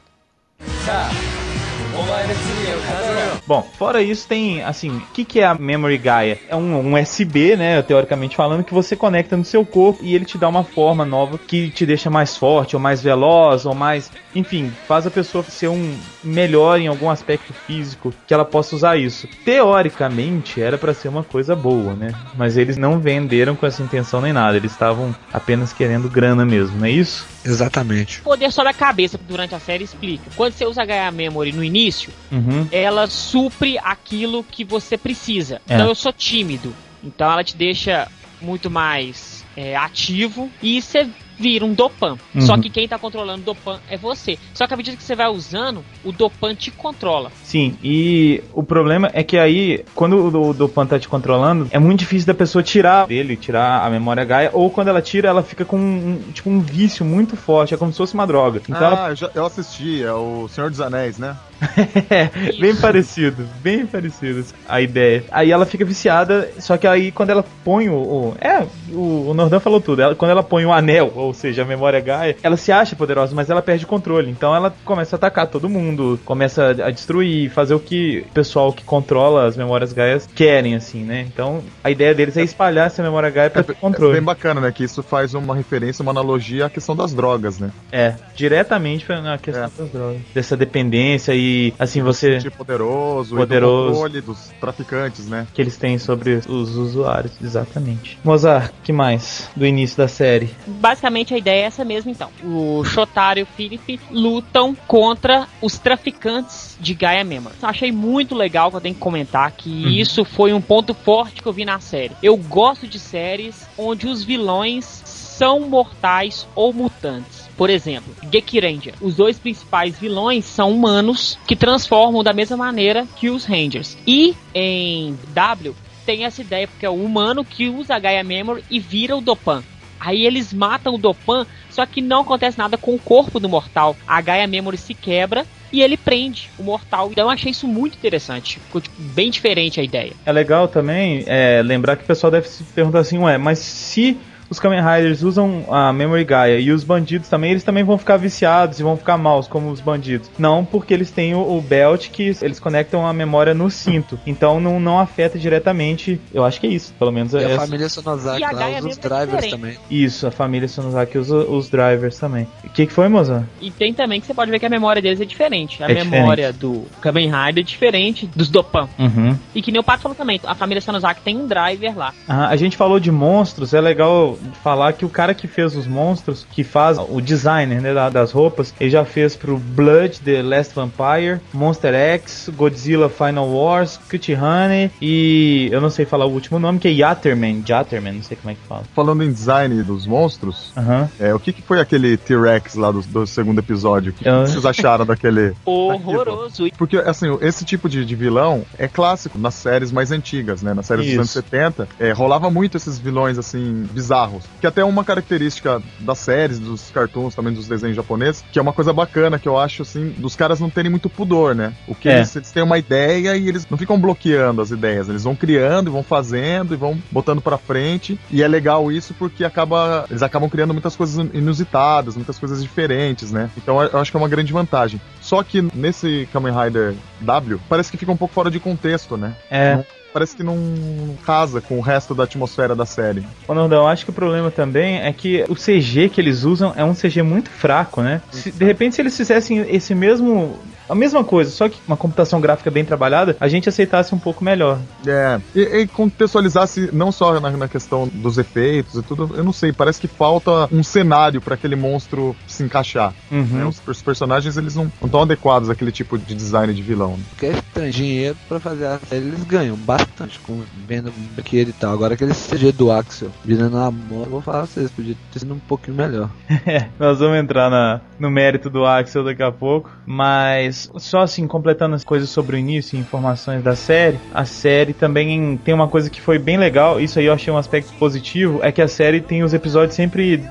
[3.46, 6.40] Bom, fora isso, tem, assim, o que, que é a Memory Gaia?
[6.48, 10.24] É um, um USB, né, teoricamente falando, que você conecta no seu corpo e ele
[10.24, 14.10] te dá uma forma nova que te deixa mais forte, ou mais veloz, ou mais.
[14.34, 18.96] Enfim, faz a pessoa ser um melhor em algum aspecto físico que ela possa usar
[18.98, 19.28] isso.
[19.44, 22.14] Teoricamente, era pra ser uma coisa boa, né?
[22.38, 26.78] Mas eles não venderam com essa intenção nem nada, eles estavam apenas querendo grana mesmo,
[26.78, 27.33] não é isso?
[27.46, 28.22] Exatamente.
[28.22, 30.24] poder só da cabeça durante a série explica.
[30.36, 32.68] Quando você usa a Gaia Memory no início, Uhum.
[32.72, 35.62] ela supre aquilo que você precisa.
[35.68, 35.74] É.
[35.76, 36.74] Então eu sou tímido.
[37.04, 38.08] Então ela te deixa
[38.42, 42.18] muito mais é, ativo e você vira um Dopan.
[42.34, 42.42] Uhum.
[42.42, 44.38] Só que quem tá controlando o Dopan é você.
[44.54, 47.32] Só que à medida que você vai usando, o Dopan te controla.
[47.44, 52.00] Sim, e o problema é que aí, quando o, Dopan tá te controlando, é muito
[52.00, 55.66] difícil da pessoa tirar dele, tirar a memória Gaia, ou quando ela tira, ela fica
[55.66, 58.62] com um, tipo um vício muito forte, é como se fosse uma droga.
[58.68, 61.36] Então ela ah, eu, já- eu assisti, é o Senhor dos Anéis, né?
[62.10, 65.24] é bem parecido, bem parecido a ideia.
[65.32, 67.94] Aí ela fica viciada, só que aí quando ela põe o.
[67.96, 70.02] o- é, o, o Nordan falou tudo.
[70.02, 73.36] Ela- quando ela põe o anel, ou seja, a memória Gaia, ela se acha poderosa,
[73.36, 74.30] mas ela perde o controle.
[74.30, 78.72] Então ela começa a atacar todo mundo, começa a destruir, fazer o que o pessoal
[78.74, 81.26] que controla as memórias Gaias querem, assim, né?
[81.32, 84.14] Então a ideia deles é espalhar essa memória Gaia pra ter É controle.
[84.14, 84.72] bem bacana, né?
[84.72, 87.72] Que isso faz uma referência, uma analogia à questão das drogas, né?
[87.92, 89.70] É, diretamente na questão É.
[89.78, 90.22] das drogas.
[90.34, 92.40] Dessa dependência e, assim, você.
[92.58, 93.84] Poderoso, Poderoso.
[93.84, 95.48] e do controle dos traficantes, né?
[95.54, 98.18] que eles têm sobre os usuários, exatamente.
[98.24, 100.50] Mozart, que mais do início da série?
[100.68, 102.30] Basicamente a ideia é essa mesmo então.
[102.44, 107.56] O Shotaro e o Philip lutam contra os traficantes de Gaia Memory.
[107.62, 109.90] Achei muito legal que eu tenho que comentar que Uhum.
[109.90, 112.12] isso foi um ponto forte que eu vi na série.
[112.22, 117.43] Eu gosto de séries onde os vilões são mortais ou mutantes.
[117.58, 118.94] Por exemplo, Geki Ranger.
[119.00, 123.98] Os dois principais vilões são humanos que transformam da mesma maneira que os Rangers.
[124.06, 128.64] E em W tem essa ideia porque é o humano que usa a Gaia Memory
[128.70, 129.64] e vira o Dopan.
[130.00, 133.96] Aí eles matam o Dopan, só que não acontece nada com o corpo do mortal.
[134.06, 137.10] A Gaia Memory se quebra e ele prende o mortal.
[137.10, 138.60] Então eu achei isso muito interessante.
[138.60, 140.12] Ficou tipo, bem diferente a ideia.
[140.26, 144.18] É legal também é, lembrar que o pessoal deve se perguntar assim, ué, mas se
[144.54, 148.18] os Kamen Riders usam a Memory Gaia e os bandidos também, eles também vão ficar
[148.18, 150.30] viciados e vão ficar maus como os bandidos.
[150.38, 154.20] Não, porque eles têm o, o belt que eles conectam a memória no cinto.
[154.28, 156.20] Então não, não afeta diretamente.
[156.34, 158.88] Eu acho que é isso, pelo menos E é a essa- família Sonozaki lá usa
[158.88, 159.52] os é drivers diferente.
[159.52, 159.78] também.
[159.90, 162.48] Isso, a família Sonozaki usa os drivers também.
[162.64, 163.46] O que, que foi, Mozart?
[163.60, 165.84] E tem também que você pode ver que a memória deles é diferente.
[165.84, 168.88] A É memória do Kamen Rider é diferente dos Dopan.
[169.00, 169.36] Uhum.
[169.56, 172.14] E que nem o Pato falou também, a família Sanozaki tem um driver lá.
[172.28, 175.88] Ah, a gente falou de monstros, é legal falar que o cara que fez os
[175.88, 180.42] monstros, que faz o designer né, da- das roupas, ele já fez pro Blood, The
[180.42, 186.32] Last Vampire, Monster X, Godzilla Final Wars, Cut Honey e eu não sei falar o
[186.32, 188.84] último nome, que é Yatterman, Yatterman, não sei como é que fala.
[188.96, 190.74] Falando em design dos monstros,
[191.20, 194.12] é, o que, que foi aquele T-Rex lá do, do segundo episódio?
[194.12, 195.54] O que, que vocês acharam daquele.
[195.66, 196.68] Horroroso.
[196.78, 200.74] Porque, assim, esse tipo de, de vilão é clássico nas séries mais antigas, né?
[200.74, 201.14] Nas séries Isso.
[201.18, 204.33] dos anos 70, é, rolava muito esses vilões, assim, bizarros.
[204.34, 204.44] Bizarros.
[204.60, 208.62] Que até é uma característica das séries, dos cartoons, também dos desenhos japoneses, que é
[208.62, 211.74] uma coisa bacana que eu acho, assim, dos caras não terem muito pudor, né?
[211.88, 212.18] O que É.
[212.18, 215.88] eles, eles têm uma ideia e eles não ficam bloqueando as ideias, eles vão criando
[215.90, 218.20] e vão fazendo e vão botando pra frente.
[218.32, 223.32] E é legal isso porque acaba, eles acabam criando muitas coisas inusitadas, muitas coisas diferentes,
[223.32, 223.50] né?
[223.58, 225.00] Então eu acho que é uma grande vantagem.
[225.22, 229.36] Só que nesse Kamen Rider W, parece que fica um pouco fora de contexto, né?
[229.50, 229.84] É.
[230.14, 233.24] Parece que não casa com o resto da atmosfera da série.
[233.48, 236.84] Ô Nordão, acho que o problema também é que o CG que eles usam é
[236.86, 238.22] um CG muito fraco, né?
[238.32, 240.60] Se- de repente, se eles fizessem esse mesmo.
[240.94, 244.44] A mesma coisa, só que uma computação gráfica bem trabalhada, a gente aceitasse um pouco
[244.44, 244.78] melhor.
[245.06, 249.52] É, e, e contextualizasse não só na, na questão dos efeitos e tudo, eu não
[249.54, 253.14] sei, parece que falta um cenário pra aquele monstro se encaixar.
[253.32, 253.44] Uhum.
[253.44, 253.66] né?
[253.66, 257.12] Os, os personagens eles não estão adequados àquele tipo de design de vilão.
[257.18, 257.24] né?
[257.32, 261.92] Porque estranho, dinheiro pra fazer a série eles ganham bastante com venda brinquedo e tal.
[261.94, 265.54] Agora aquele CG do Axel virando a moto, vou falar pra vocês, podia ter sido
[265.54, 266.30] um pouquinho melhor.
[266.66, 271.48] É, nós vamos entrar na- no mérito do Axel daqui a pouco, mas só assim,
[271.48, 275.88] completando as coisas sobre o início e informações da série, a série também tem uma
[275.88, 278.88] coisa que foi bem legal, isso aí eu achei um aspecto positivo, é que a
[278.88, 280.44] série tem os episódios sempre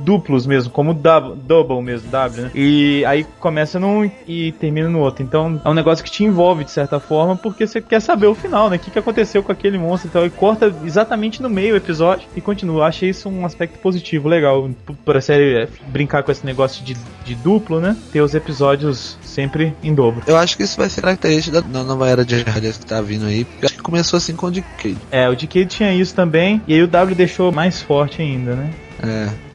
[0.00, 2.50] duplos mesmo, como dub- double mesmo, W, né?
[2.54, 5.22] E aí começa num e termina no outro.
[5.22, 8.34] Então é um negócio que te envolve de certa forma, porque você quer saber o
[8.34, 8.76] final, né?
[8.76, 10.26] O que, que aconteceu com aquele monstro e tal.
[10.26, 12.80] E corta exatamente no meio o episódio e continua.
[12.80, 14.68] Eu achei isso um aspecto positivo, legal.
[14.86, 17.96] p- Por a série é, brincar com esse negócio de, de duplo, né?
[18.12, 20.22] Ter os episódios sempre em dobro.
[20.26, 23.26] Eu acho que isso vai ser característica da, nova era de Hardys que tá vindo
[23.26, 23.44] aí.
[23.44, 24.96] Porque acho que começou assim com o Decade.
[25.10, 28.70] É, o DK tinha isso também, e aí o W deixou mais forte ainda, né?
[29.02, 29.49] É.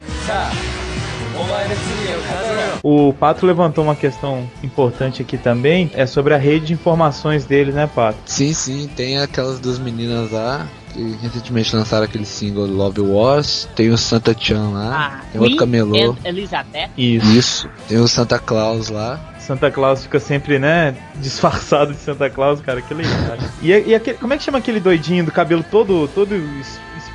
[2.82, 7.72] O Pato levantou uma questão importante aqui também, é sobre a rede de informações dele,
[7.72, 8.18] né, Pato?
[8.26, 10.68] Sim, sim, tem aquelas duas meninas lá.
[10.94, 13.68] Que recentemente lançaram aquele single Love Wars.
[13.76, 15.20] Tem o Santa Chan lá.
[15.20, 16.15] Ah, tem outro camelô.
[16.24, 16.89] Elizabeth.
[16.98, 17.26] Isso.
[17.32, 17.70] Isso.
[17.89, 19.20] Tem o Santa Claus lá.
[19.39, 23.38] Santa Claus fica sempre, né, disfarçado de Santa Claus, cara, que legal.
[23.62, 26.34] E, e aquele, como é que chama aquele doidinho do cabelo todo, todo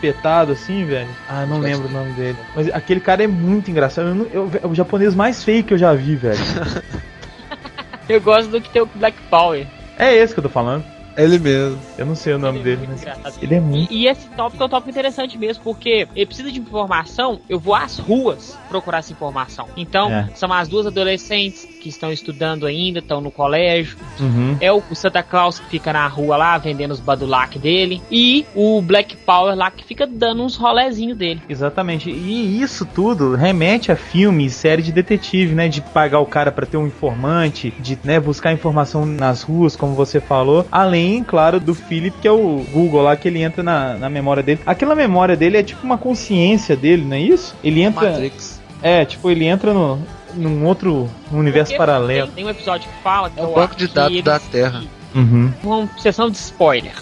[0.00, 1.08] espetado assim, velho?
[1.28, 2.38] Ah, não lembro o nome dele.
[2.56, 4.08] Mas aquele cara é muito engraçado.
[4.08, 6.38] Eu não- eu- é o japonês mais feio que eu já vi, velho.
[8.08, 9.64] Eu gosto do que tem o Black Power.
[9.96, 10.84] É esse que eu tô falando.
[11.22, 11.78] Ele mesmo.
[11.98, 13.35] Eu não sei o nome Ele é dele, mas engraçado.
[13.42, 13.92] ele é muito.
[13.92, 17.59] E, e esse tópico é um tópico interessante mesmo, porque ele precisa de informação, eu
[17.59, 19.66] vou às ruas procurar essa informação.
[19.76, 20.28] Então, É.
[20.35, 23.96] são as duas adolescentes que estão estudando ainda, estão no colégio.
[24.18, 24.56] Uhum.
[24.61, 28.02] É o, o Santa Claus que fica na rua lá, vendendo os badulac dele.
[28.11, 31.40] E o Black Power lá que fica dando uns rolezinhos dele.
[31.48, 32.11] Exatamente.
[32.11, 35.68] E isso tudo remete a filme e série de detetive, né?
[35.68, 39.94] De pagar o cara pra ter um informante, de né, buscar informação nas ruas, como
[39.94, 40.66] você falou.
[40.70, 44.42] Além, claro, do Philip, que é o Google lá, que ele entra na, na memória
[44.42, 44.61] dele.
[44.64, 47.57] Aquela memória dele é tipo uma consciência dele, não é isso?
[47.64, 48.11] Ele entra.
[48.11, 48.61] Matrix.
[48.83, 50.01] É, tipo, ele entra no,
[50.35, 52.27] num outro universo Porque paralelo.
[52.29, 54.83] Tem, tem um episódio que fala que É o banco de dados da Terra.
[55.14, 55.53] Uhum.
[55.62, 56.94] Uma sessão de spoiler.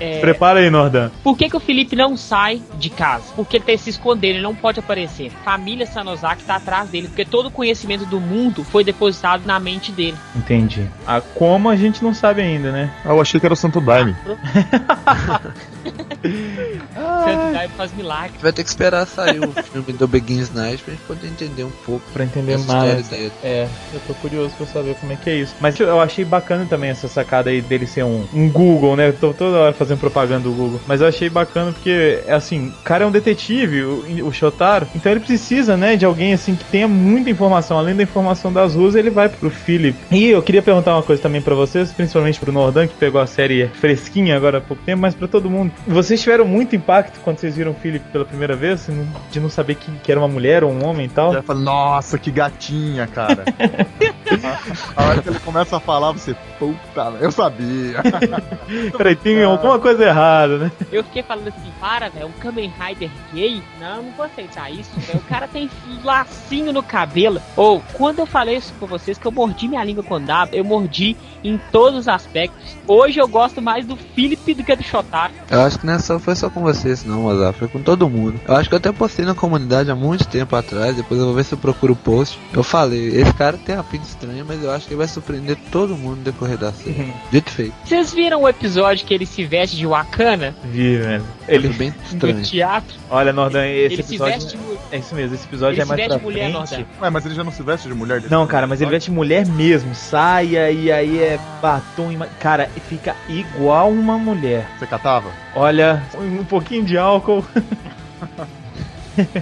[0.00, 1.10] É, Prepara aí, Nordan.
[1.22, 3.24] Por que, que o Felipe não sai de casa?
[3.34, 5.30] Porque ele tem que se esconder, ele não pode aparecer.
[5.44, 9.92] Família Sanosaki tá atrás dele, porque todo o conhecimento do mundo foi depositado na mente
[9.92, 10.16] dele.
[10.36, 10.86] Entendi.
[11.06, 12.90] Ah, como a gente não sabe ainda, né?
[13.04, 14.14] Ah, eu achei que era o Santo Daime.
[17.76, 18.32] Faz milagre.
[18.40, 21.70] Vai ter que esperar sair o filme do Begins Night pra gente poder entender um
[21.70, 23.12] pouco Pra entender mais.
[23.42, 25.54] É, eu tô curioso pra saber como é que é isso.
[25.60, 29.08] Mas eu achei bacana também essa sacada aí dele ser um, um Google, né?
[29.08, 30.80] Eu tô toda hora fazendo propaganda do Google.
[30.86, 34.88] Mas eu achei bacana porque, é assim, o cara é um detetive, o, o Shotaro.
[34.94, 37.78] Então ele precisa, né, de alguém assim que tenha muita informação.
[37.78, 39.96] Além da informação das ruas, ele vai pro Philip.
[40.10, 43.26] E eu queria perguntar uma coisa também pra vocês, principalmente pro Nordan, que pegou a
[43.26, 45.72] série fresquinha agora há pouco tempo, mas pra todo mundo.
[45.86, 48.74] Vocês tiveram muito impacto quando vocês viram o Philip pela primeira vez?
[48.74, 51.32] assim, De não saber que, que era uma mulher ou um homem e tal?
[51.32, 53.44] Você fala, nossa, que gatinha, cara.
[54.96, 58.02] a hora que ele começa a falar, você, puta, eu sabia.
[58.96, 60.72] Peraí, tem alguma coisa errada, né?
[60.92, 63.62] Eu fiquei falando assim, para, velho, um Kamen Rider gay?
[63.80, 65.18] Não, eu não vou aceitar isso, velho.
[65.18, 65.70] O cara tem
[66.04, 67.40] lacinho no cabelo.
[67.56, 70.64] Ou, quando eu falei isso com vocês, que eu mordi minha língua com W, eu
[70.64, 72.76] mordi em todos os aspectos.
[72.86, 75.32] Hoje eu gosto mais do Philip do que do Shotaro.
[75.50, 77.56] Eu acho que não é só, foi só com vocês, não, Mozart.
[77.56, 78.40] Foi com todo mundo.
[78.46, 80.96] Eu acho que eu até postei na comunidade há muito tempo atrás.
[80.96, 82.38] Depois eu vou ver se eu procuro o post.
[82.52, 85.56] Eu falei, esse cara tem uma pinta estranha, mas eu acho que ele vai surpreender
[85.70, 87.12] todo mundo no decorrer da série.
[87.30, 87.74] Dito e feito.
[87.84, 91.24] Vocês viram o episódio que ele se veste de Wakana Vi, velho.
[91.46, 92.42] Ele bem no estranho.
[92.42, 92.96] teatro?
[93.10, 94.34] Olha, Nordan, esse ele se episódio.
[94.34, 96.40] veste de É isso mesmo, esse episódio Ele é se mais veste pra de mulher,
[96.42, 96.52] frente.
[96.54, 96.86] Nordeste.
[97.00, 98.22] Ué, mas ele já não se veste de mulher?
[98.30, 101.27] Não, cara, mas ele veste mulher mesmo, saia e aí é
[101.60, 104.66] batom e ma- cara, fica igual uma mulher.
[104.78, 105.28] Você catava?
[105.54, 107.44] Olha, um pouquinho de álcool.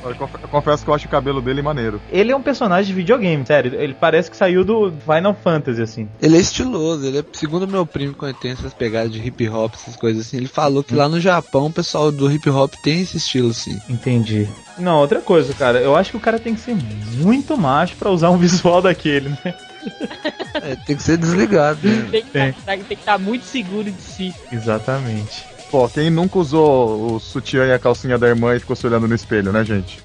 [0.03, 2.01] Eu conf- eu confesso que eu acho o cabelo dele maneiro.
[2.11, 3.75] Ele é um personagem de videogame, sério.
[3.79, 6.09] Ele parece que saiu do Final Fantasy assim.
[6.23, 9.75] Ele é estiloso, ele é, segundo meu primo, quando tem essas pegadas de hip hop,
[9.75, 13.03] essas coisas assim, ele falou que lá no Japão o pessoal do hip hop tem
[13.03, 13.79] esse estilo, assim.
[13.87, 14.49] Entendi.
[14.79, 15.79] Não, outra coisa, cara.
[15.79, 16.75] Eu acho que o cara tem que ser
[17.19, 19.55] muito macho pra usar um visual daquele, né?
[20.55, 22.09] É, tem que ser desligado, né?
[22.11, 22.53] Tem que Tem.
[22.53, 24.35] tá- estar muito seguro de si.
[24.51, 25.45] Exatamente.
[25.71, 29.09] Pô, quem nunca usou o sutiã e a calcinha da irmã e ficou se olhando
[29.09, 30.03] no espelho, né, gente?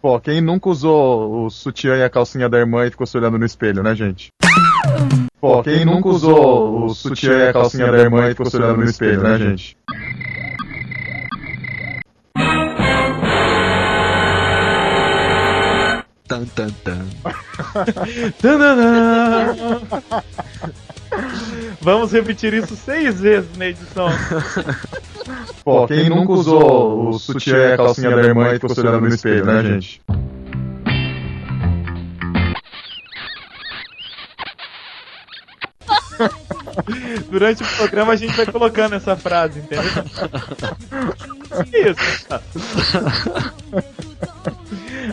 [0.00, 3.38] Pô, quem nunca usou o sutiã e a calcinha da irmã e ficou se olhando
[3.38, 4.28] no espelho, né, gente?
[5.40, 8.78] Pô, quem nunca usou o sutiã e a calcinha da irmã e ficou se olhando
[8.78, 9.76] no espelho, né, gente?
[16.30, 17.02] Tan, tan, tan.
[21.82, 24.06] Vamos repetir isso seis vezes na edição.
[25.64, 29.00] Pô, quem nunca usou o sutiã e a calcinha da irmã e ficou se olhando
[29.00, 30.00] no espelho, né, gente?
[37.28, 39.82] Durante o programa a gente vai colocando essa frase, entendeu?
[41.72, 42.28] Isso.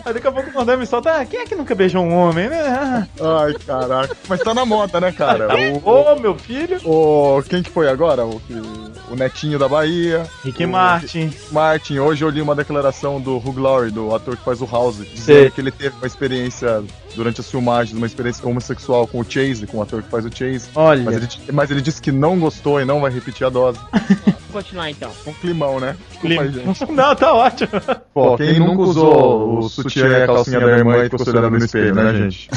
[0.06, 2.14] Aí daqui a pouco o Nordeste me solta, ah, quem é que nunca beijou um
[2.16, 3.08] homem, né?
[3.22, 4.16] Ah, Ai, caraca.
[4.28, 5.48] Mas tá na moda, né, cara?
[5.84, 6.80] Ô, meu filho.
[6.84, 8.26] O, o- quem que foi agora?
[8.26, 10.26] O, que- o netinho da Bahia.
[10.44, 11.34] Rick o- Martin.
[11.52, 14.98] Martin, hoje eu li uma declaração do Hugh Laurie, do ator que faz o House,
[14.98, 15.06] Sei.
[15.14, 16.84] dizendo que ele teve uma experiência
[17.18, 20.30] durante as filmagens, uma experiência homossexual com o Chase, com o ator que faz o
[20.34, 20.70] Chase.
[20.76, 21.04] Olha.
[21.04, 23.80] Mas ele, mas ele disse que não gostou e não vai repetir a dose.
[23.92, 25.12] Vamos continuar então.
[25.26, 25.96] Um climão, né?
[26.10, 26.96] Desculpa aí.
[26.96, 27.70] Não, tá ótimo.
[28.14, 31.50] Pô, quem nunca usou o sutiã e a calcinha da irmã e ficou se olhando
[31.52, 32.50] no espelho, né, gente?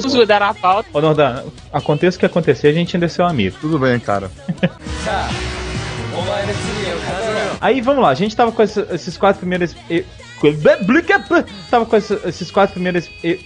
[0.00, 0.88] Vamos mudar a pauta.
[0.92, 1.42] Ô, Nordan,
[1.72, 3.56] aconteça o que acontecer, a gente ainda é seu amigo.
[3.60, 4.30] Tudo bem, cara.
[7.60, 9.74] Aí vamos lá, a gente tava com esse- esses quatro primeiros.
[10.48, 13.08] E- Tava com esse- esses quatro primeiros.
[13.22, 13.38] e-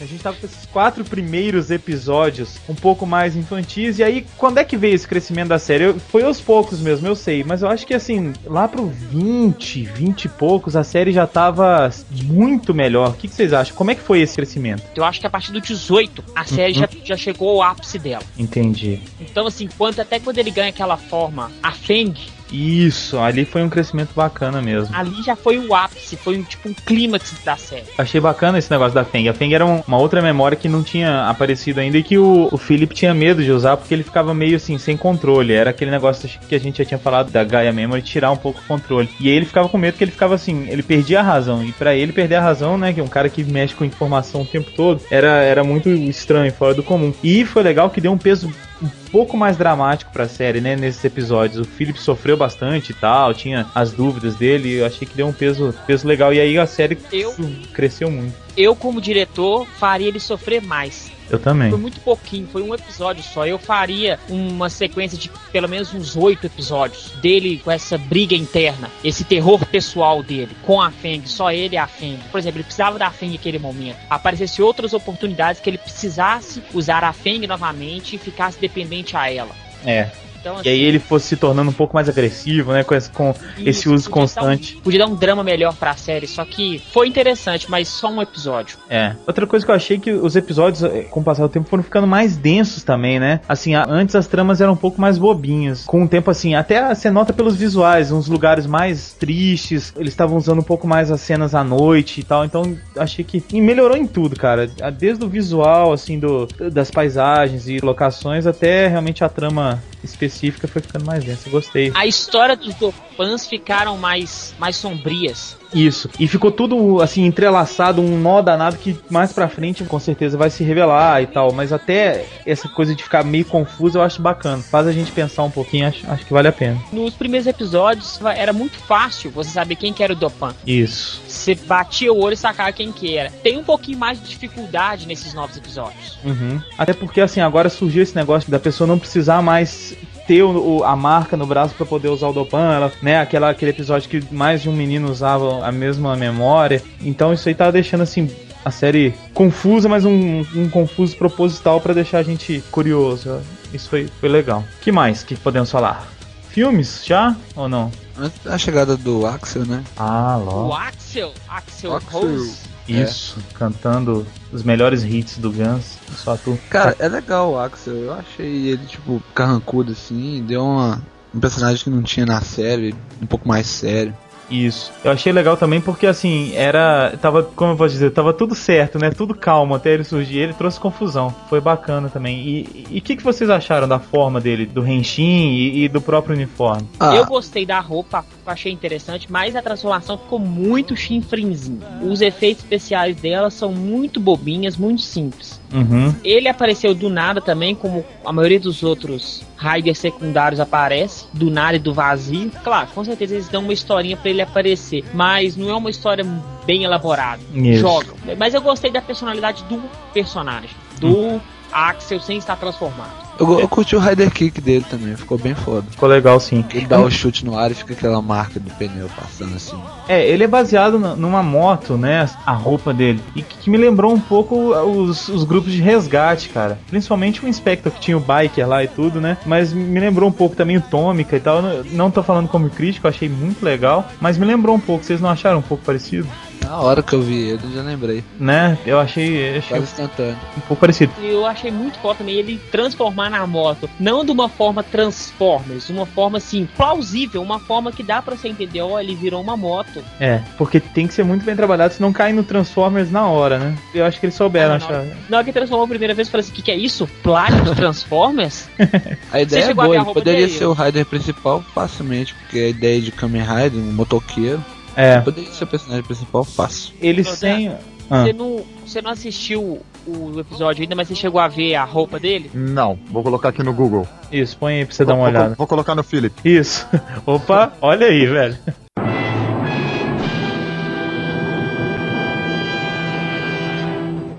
[0.00, 3.98] A gente tava com esses quatro primeiros episódios um pouco mais infantis.
[3.98, 5.84] E aí, quando é que veio esse crescimento da série?
[5.84, 7.44] Eu- foi aos poucos mesmo, eu sei.
[7.44, 11.90] Mas eu acho que assim, lá pro 20, 20 e poucos, a série já tava
[12.10, 13.10] muito melhor.
[13.10, 13.76] O que, que vocês acham?
[13.76, 14.82] Como é que foi esse crescimento?
[14.94, 18.22] Eu acho que a partir do 18, a série já, já chegou ao ápice dela.
[18.38, 19.00] Entendi.
[19.20, 22.14] Então, assim, quando, até quando ele ganha aquela forma, a Feng,
[22.54, 24.94] Isso, ali foi um crescimento bacana mesmo.
[24.94, 27.84] ali já foi o ápice, foi um, tipo um clímax da série.
[27.98, 29.28] Achei bacana esse negócio da Feng.
[29.28, 32.48] A Feng era um- uma outra memória que não tinha aparecido ainda e que o,
[32.52, 35.52] o Philip tinha medo de usar porque ele ficava meio assim, sem controle.
[35.52, 38.60] Era aquele negócio que a gente já tinha falado da Gaia Memory, tirar um pouco
[38.60, 39.08] o controle.
[39.20, 41.64] E aí ele ficava com medo que ele ficava assim, ele perdia a razão.
[41.64, 44.42] E pra ele perder a razão, né, que é um cara que mexe com informação
[44.42, 47.12] o tempo todo, era, era muito estranho, fora do comum.
[47.22, 48.52] E foi legal que deu um peso
[48.84, 51.58] um pouco mais dramático pra série, né, nesses episódios.
[51.60, 55.26] O Philip sofreu bastante e tal, tinha as dúvidas dele, e eu achei que deu
[55.26, 56.32] um peso, peso legal.
[56.32, 57.34] E aí a série Eu-
[57.72, 58.34] cresceu muito.
[58.56, 61.10] Eu, como diretor, faria ele sofrer mais.
[61.30, 61.70] Eu também.
[61.70, 63.46] Foi muito pouquinho, foi um episódio só.
[63.46, 68.90] Eu faria uma sequência de pelo menos uns oito episódios dele com essa briga interna,
[69.02, 72.18] esse terror pessoal dele com a Feng, só ele e a Feng.
[72.30, 73.96] Por exemplo, ele precisava da Feng naquele momento.
[74.10, 79.54] Aparecesse outras oportunidades que ele precisasse usar a Feng novamente e ficasse dependente a ela.
[79.84, 80.10] É.
[80.44, 82.84] Então, E aí assim, ele fosse se tornando um pouco mais agressivo, né?
[82.84, 84.76] Com esse, com esse isso, uso podia dar um- constante.
[84.84, 88.76] podia dar um drama melhor pra série, só que foi interessante, mas só um episódio.
[88.90, 89.14] É.
[89.26, 91.82] Outra coisa que eu achei que os episódios, eh, com o passar do tempo, foram
[91.82, 93.40] ficando mais densos também, né?
[93.48, 95.84] Assim, antes as tramas eram um pouco mais bobinhas.
[95.84, 99.94] Com o tempo, assim, até você nota pelos visuais, uns lugares mais tristes.
[99.96, 102.44] Eles estavam usando um pouco mais as cenas à noite e tal.
[102.44, 104.66] Então, achei que melhorou em tudo, cara.
[104.92, 110.33] Desde o visual, assim, do, das paisagens e locações, até realmente a trama específica
[110.66, 111.48] foi ficando mais densa.
[111.50, 111.92] Gostei.
[111.94, 115.56] A história dos Dopans ficaram mais, mais sombrias.
[115.74, 116.08] Isso.
[116.18, 120.50] E ficou tudo assim entrelaçado, um nó danado que mais pra frente com certeza vai
[120.50, 121.52] se revelar e tal.
[121.52, 124.62] Mas até essa coisa de ficar meio confuso eu acho bacana.
[124.62, 126.78] Faz a gente pensar um pouquinho, acho, acho que vale a pena.
[126.92, 130.54] Nos primeiros episódios era muito fácil você saber quem que era o Dopan.
[130.66, 131.20] Isso.
[131.26, 133.30] Você batia o olho e sacava quem que era.
[133.30, 136.18] Tem um pouquinho mais de dificuldade nesses novos episódios.
[136.24, 136.60] Uhum.
[136.78, 139.94] Até porque assim, agora surgiu esse negócio da pessoa não precisar mais
[140.26, 143.72] ter o- a marca no braço pra poder usar o Dopan, ela, né, aquela, aquele
[143.72, 146.82] episódio que mais de um menino usava a mesma memória.
[147.00, 148.30] Então isso aí tá deixando assim
[148.64, 153.40] a série confusa, mas um, um confuso proposital pra deixar a gente curioso.
[153.72, 154.64] Isso foi, foi legal.
[154.80, 156.06] que mais que podemos falar?
[156.48, 157.90] Filmes já ou não?
[158.16, 159.82] Antes da chegada do Axel, né?
[159.96, 160.72] Ah, O logo.
[160.74, 162.20] Axel, Axel, Axel.
[162.20, 162.58] Rose.
[162.88, 165.98] Isso, cantando os melhores hits do Guns.
[166.16, 166.56] Só tu.
[166.70, 167.94] Cara, é legal o Axel.
[167.94, 170.44] Eu achei ele, tipo, carrancudo assim.
[170.46, 171.02] Deu uma,
[171.34, 174.14] um personagem que não tinha na série, um pouco mais sério.
[174.54, 174.92] Isso.
[175.02, 177.16] Eu achei legal também porque assim, era.
[177.20, 179.10] Tava, como eu posso dizer, tava tudo certo, né?
[179.10, 180.38] Tudo calmo até ele surgir.
[180.38, 181.34] Ele trouxe confusão.
[181.48, 182.66] Foi bacana também.
[182.90, 186.34] E o que, que vocês acharam da forma dele, do Henshin e, e do próprio
[186.34, 186.88] uniforme?
[187.00, 191.80] Ah, Eu gostei da roupa, achei interessante, mas a transformação ficou muito chinfrinzinho.
[192.02, 195.60] Os efeitos especiais dela são muito bobinhas, muito simples.
[195.74, 196.14] Uhum.
[196.22, 201.76] Ele apareceu do nada também, como a maioria dos outros Raiders secundários aparece, do nada
[201.76, 202.50] e do vazio.
[202.62, 206.24] Claro, com certeza eles dão uma historinha pra ele aparecer, mas não é uma história
[206.64, 207.42] bem elaborada.
[207.52, 207.80] Isso.
[207.80, 208.14] Jogam.
[208.38, 210.70] Mas eu gostei da personalidade do personagem,
[211.00, 211.40] do
[211.72, 213.23] Axel sem estar transformado.
[213.38, 215.84] Eu, eu curti o Rider Kick dele também, ficou bem foda.
[215.90, 216.64] Ficou legal sim.
[216.72, 219.80] Ele dá o chute no ar e fica aquela marca do pneu passando assim.
[220.08, 222.28] É, ele é baseado na- numa moto, né?
[222.46, 223.20] A roupa dele.
[223.34, 226.78] E que, que me lembrou um pouco os, os grupos de resgate, cara.
[226.88, 229.36] Principalmente o Inspector, que tinha o biker lá e tudo, né?
[229.46, 231.62] Mas me lembrou um pouco também o Tômica e tal.
[231.62, 234.08] Não, não tô falando como crítico, achei muito legal.
[234.20, 235.04] Mas me lembrou um pouco.
[235.04, 236.28] Vocês não acharam um pouco parecido?
[236.64, 238.24] Na hora que eu vi ele, eu já lembrei.
[238.40, 238.76] Né?
[238.86, 240.36] Eu achei, achei Quase instantâneo.
[240.56, 241.12] um pouco parecido.
[241.20, 245.90] E eu achei muito foda também ele transformar na moto, não de uma forma Transformers,
[245.90, 249.56] uma forma assim, plausível, uma forma que dá pra você entender, ó, ele virou uma
[249.56, 250.02] moto.
[250.18, 253.76] É, porque tem que ser muito bem trabalhado, senão cai no Transformers na hora, né?
[253.94, 255.06] Eu acho que eles souberam Ah, não, achar.
[255.28, 257.06] Na hora que transformou a primeira vez, eu falei assim, o que, que é isso?
[257.22, 258.68] Plágio de Transformers?
[259.32, 263.00] A ideia é boa, a ele poderia ser o Rider principal facilmente, porque a ideia
[263.00, 264.62] de Kamen Rider, um motoqueiro,
[264.96, 266.94] É, poderia ser o personagem principal fácil.
[267.00, 267.68] eles Não, sem.
[268.10, 268.22] Ah.
[268.22, 272.20] Você, não, você não assistiu o episódio ainda, mas você chegou a ver a roupa
[272.20, 272.50] dele?
[272.52, 274.06] Não, vou colocar aqui no Google.
[274.30, 275.54] Isso, põe aí pra você dar uma Vou- vou- olhada.
[275.56, 276.34] Vou colocar no Philip.
[276.44, 276.86] Isso.
[277.24, 278.58] Opa, olha aí, velho.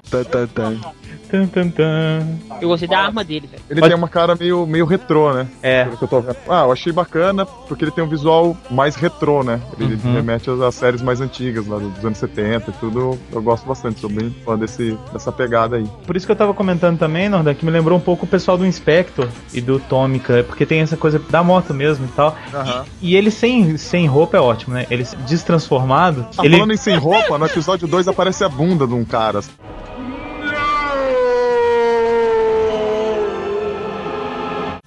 [0.10, 0.72] Tá, tá, tá.
[1.30, 2.28] Tan, tan, tan.
[2.62, 3.62] Eu gostei da arma dele, velho.
[3.70, 5.48] Ele Pode- tem uma cara meio, meio retrô, né?
[5.62, 6.36] É, Pelo que eu tô vendo.
[6.48, 9.60] Ah, eu achei bacana porque ele tem um visual mais retrô, né?
[9.80, 10.14] Ele Uhum.
[10.14, 13.18] remete às, às séries mais antigas, lá dos anos 70 e tudo.
[13.32, 15.86] Eu gosto bastante, sou bem fã desse, dessa pegada aí.
[16.06, 18.58] por isso que eu tava comentando também, Nordan, que me lembrou um pouco o pessoal
[18.58, 22.36] do Inspector e do Tômica, porque tem essa coisa da moto mesmo e tal.
[22.54, 22.86] Aham.
[23.02, 24.86] E ele sem, sem roupa é ótimo, né?
[24.92, 26.26] Ele destransformado.
[26.38, 26.56] Ah, ele...
[26.58, 29.40] falando em sem roupa, no episódio 2 aparece a bunda de um cara.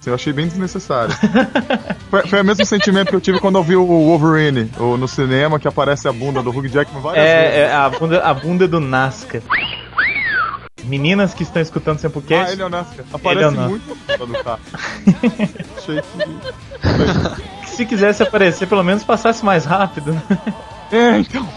[0.05, 1.13] Eu achei bem desnecessário.
[2.09, 5.07] foi, foi o mesmo sentimento que eu tive quando eu vi o Wolverine o- no
[5.07, 7.55] cinema, que aparece a bunda do Hugh Jackman várias vezes.
[7.55, 9.43] É, é a, bunda, a bunda do Nazca.
[10.85, 12.53] Meninas que estão escutando sempre o Ah, cast.
[12.53, 12.93] ele é o Nazca.
[12.95, 14.59] Ele é Aparece o muito a bunda do cara.
[15.77, 17.65] achei que...
[17.65, 20.19] que se quisesse aparecer, pelo menos passasse mais rápido.
[20.91, 21.47] É, então.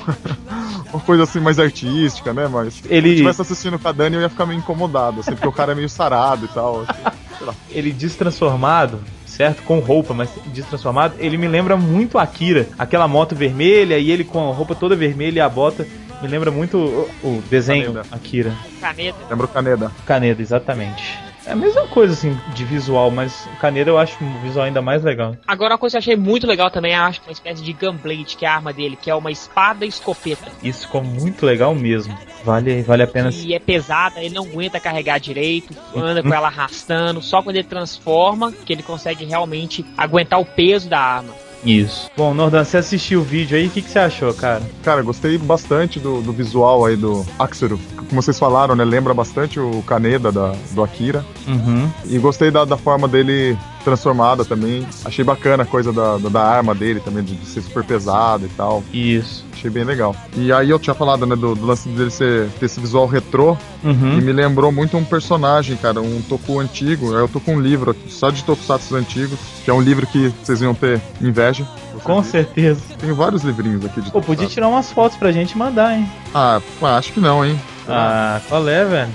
[0.92, 2.46] Uma coisa assim mais artística, né?
[2.48, 5.32] Mas se eu Ele, estivesse assistindo com a Dani, eu ia ficar meio incomodado, assim,
[5.32, 6.82] porque o cara é meio sarado e tal.
[6.82, 7.58] assim.
[7.70, 9.62] ele destransformado, certo?
[9.62, 12.68] Com roupa, mas destransformado, ele me lembra muito Akira.
[12.78, 15.86] Aquela moto vermelha e ele com a roupa toda vermelha e a bota.
[16.20, 18.06] Me lembra muito o, o desenho Kaneda.
[18.12, 18.54] Akira.
[18.80, 19.18] Caneta.
[19.28, 19.92] Lembra o Caneda?
[20.06, 21.31] Kaneda, exatamente.
[21.44, 24.80] É a mesma coisa, assim, de visual, mas o Kaneda eu acho um visual ainda
[24.80, 25.36] mais legal.
[25.46, 28.36] Agora, uma coisa que eu achei muito legal também, acho que uma espécie de Gunblade,
[28.36, 30.50] que é a arma dele, que é uma espada escopeta.
[30.62, 32.16] Isso ficou muito legal mesmo.
[32.44, 33.30] Vale, vale a pena.
[33.32, 37.68] E é pesada, ele não aguenta carregar direito, anda com ela arrastando, só quando ele
[37.68, 41.41] transforma que ele consegue realmente aguentar o peso da arma.
[41.64, 42.10] Isso.
[42.16, 44.62] Bom, Nordan, você assistiu o vídeo aí, o que, que você achou, cara?
[44.82, 47.78] Cara, gostei bastante do, do visual aí do Axero.
[47.96, 48.84] Como vocês falaram, né?
[48.84, 51.24] Lembra bastante o Kaneda da, do Akira.
[51.46, 51.90] Uhum.
[52.04, 54.86] E gostei da, da forma dele transformada também.
[55.04, 58.46] Achei bacana a coisa da, da, da arma dele também, de, de ser super pesado
[58.46, 58.82] e tal.
[58.92, 59.44] Isso.
[59.62, 60.16] Achei bem legal.
[60.36, 63.56] E aí eu tinha falado, né, do, do lance dele ser, ter esse visual retrô.
[63.84, 64.16] E Uhum.
[64.16, 67.12] me lembrou muito um personagem, cara, um toku antigo.
[67.14, 70.32] Eu tô com um livro aqui, só de tokusatsu antigos, que é um livro que
[70.42, 71.64] vocês iam ter inveja.
[72.02, 72.80] Com certeza.
[72.98, 76.10] Tem vários livrinhos aqui de Pô, podia tirar umas fotos pra gente e mandar, hein?
[76.34, 76.60] Ah,
[76.96, 77.56] acho que não, hein?
[77.88, 79.10] Ah, qual é, velho?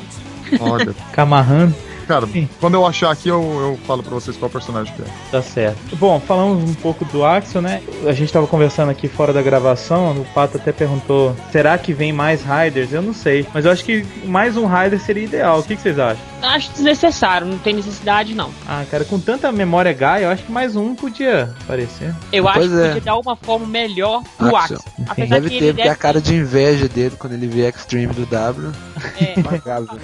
[0.62, 0.96] Olha.
[1.12, 1.74] Camarran.
[2.08, 2.48] Cara, Sim.
[2.60, 5.06] quando eu achar aqui, eu, eu falo pra vocês qual personagem que é.
[5.32, 5.96] Tá certo.
[5.98, 7.82] Bom, falamos um pouco do Axel, né?
[8.08, 12.14] A gente tava conversando aqui fora da gravação, o Pato até perguntou: será que vem
[12.14, 12.94] mais Riders?
[12.94, 13.46] Eu não sei.
[13.54, 15.60] Mas eu acho que mais um Rider seria ideal.
[15.60, 16.22] O que, que vocês acham?
[16.42, 18.52] Acho desnecessário, não tem necessidade não.
[18.68, 22.14] Ah, cara, com tanta memória Gaia, eu acho que mais um podia aparecer.
[22.32, 22.88] Eu Pois acho que é.
[22.88, 24.78] podia dar uma forma melhor pro Axel.
[24.78, 24.94] Axel.
[25.10, 27.68] Apesar Deve que ter, ele porque a deve cara de inveja dele quando ele vê
[27.68, 28.72] Extreme do W.
[29.20, 29.40] É.
[29.40, 29.98] Impagável.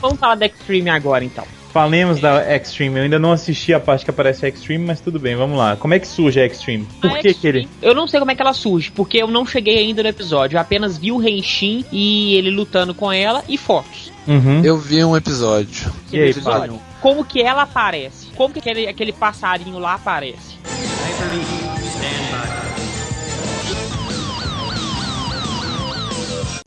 [0.00, 1.44] Vamos falar da Extreme agora então.
[1.72, 2.96] falemos da Extreme.
[2.96, 5.76] Eu ainda não assisti a parte que aparece a Extreme, mas tudo bem, vamos lá.
[5.76, 6.86] Como é que surge a Extreme?
[7.00, 7.60] Por A que que ele...
[7.60, 10.08] Extreme, Eu não sei como é que ela surge, porque eu não cheguei ainda no
[10.08, 10.56] episódio.
[10.56, 14.10] Eu apenas vi o Renshin e ele lutando com ela e fotos.
[14.26, 14.62] Uhum.
[14.64, 15.92] Eu vi um episódio.
[16.12, 16.80] E aí, Episódio.
[17.00, 18.28] Como que ela aparece?
[18.34, 20.56] Como que aquele, aquele passarinho lá aparece?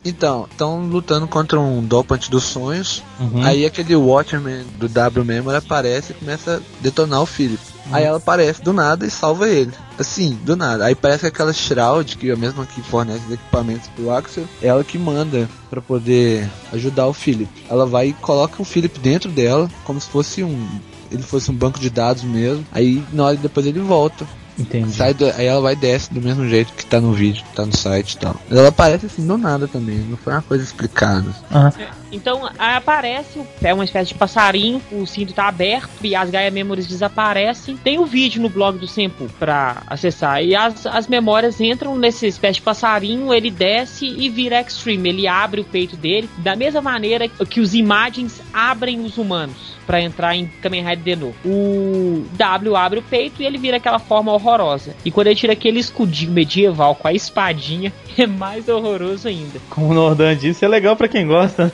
[0.04, 3.04] Então, estão lutando contra um dopante dos sonhos.
[3.20, 3.44] Uhum.
[3.44, 7.62] Aí aquele Watchman do W Memory aparece e começa a detonar o Philip.
[7.92, 9.74] Aí ela aparece do nada e salva ele.
[9.98, 10.86] Assim, do nada.
[10.86, 14.46] Aí parece que aquela Shroud, que é a mesma que fornece os equipamentos pro Axel,
[14.62, 17.50] é ela que manda pra poder ajudar o Philip.
[17.70, 20.80] Ela vai e coloca o Philip dentro dela, como se fosse um.
[21.12, 22.66] Ele fosse um banco de dados mesmo.
[22.72, 24.26] Aí na hora depois ele volta.
[24.60, 24.92] Entendi.
[24.94, 27.56] Sai do- aí ela vai e desce do mesmo jeito que tá no vídeo, que
[27.56, 28.36] tá no site e tal.
[28.50, 31.28] Mas ela aparece assim do nada também, não foi uma coisa explicada.
[31.52, 31.72] Aham.
[32.12, 36.88] Então aparece, é uma espécie de passarinho, o cinto tá aberto e as Gaia Memories
[36.88, 37.78] desaparecem.
[37.78, 40.44] Tem o vídeo no blog do Sempo pra acessar.
[40.44, 45.10] E as, as memórias entram nessa espécie de passarinho, ele desce e vira Extreme.
[45.10, 50.00] Ele abre o peito dele, da mesma maneira que os Imagines abrem os humanos pra
[50.00, 51.36] entrar em Kamen Rider de novo.
[51.44, 54.96] O W abre o peito e ele vira aquela forma horrorosa.
[55.04, 59.60] E quando ele tira aquele escudinho medieval com a espadinha, é mais horroroso ainda.
[59.68, 61.74] Como o Nordan disse, é legal pra quem gosta.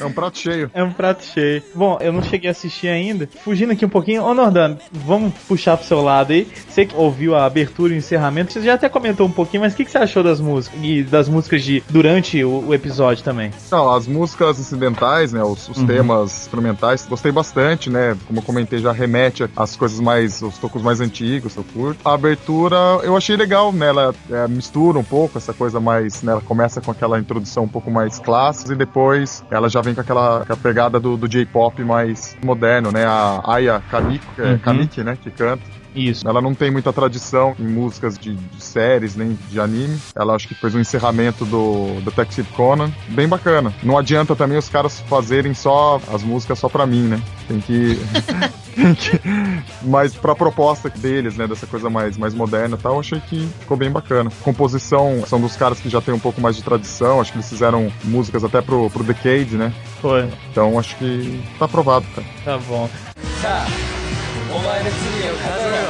[0.00, 0.70] É um prato cheio.
[0.74, 1.62] É um prato cheio.
[1.74, 3.28] Bom, eu não cheguei a assistir ainda.
[3.44, 4.22] Fugindo aqui um pouquinho.
[4.24, 6.46] Ô, Nordan, vamos puxar pro seu lado aí.
[6.68, 9.72] Você que ouviu a abertura e o encerramento, você já até comentou um pouquinho, mas
[9.72, 10.78] o que, que você achou das músicas?
[10.82, 13.50] E das músicas de durante o, o episódio também?
[13.70, 15.86] Não, as músicas incidentais, né, os, os Uhum.
[15.86, 18.16] temas instrumentais, gostei bastante, né?
[18.26, 22.00] Como eu comentei, já remete às coisas mais, os tocos mais antigos, eu curto.
[22.04, 23.88] A abertura eu achei legal, né?
[23.88, 26.32] Ela é, mistura um pouco essa coisa mais, né?
[26.32, 30.00] Ela começa com aquela introdução um pouco mais clássica e depois ela já vem com
[30.00, 33.04] aquela, com pegada do, do J-pop mais moderno, né?
[33.06, 34.58] A Aya Kaniko, é, Uhum.
[34.58, 35.16] Kaniki, né?
[35.20, 35.62] Que canta.
[35.98, 36.28] Isso.
[36.28, 39.98] Ela não tem muita tradição em músicas de, de séries, nem de anime.
[40.14, 42.90] Ela acho que fez um encerramento do Detective Conan.
[43.08, 43.74] Bem bacana.
[43.82, 47.20] Não adianta também os caras fazerem só as músicas só pra mim, né?
[47.48, 47.98] Tem que.
[48.76, 49.20] tem que
[49.82, 51.46] mas pra proposta deles, né?
[51.48, 54.30] Dessa coisa mais, mais moderna e tal, eu achei que ficou bem bacana.
[54.42, 57.20] Composição são dos caras que já tem um pouco mais de tradição.
[57.20, 59.72] Acho que eles fizeram músicas até pro, pro Decade, né?
[60.00, 60.28] Foi.
[60.50, 62.26] Então acho que tá aprovado, cara.
[62.44, 62.88] Tá bom.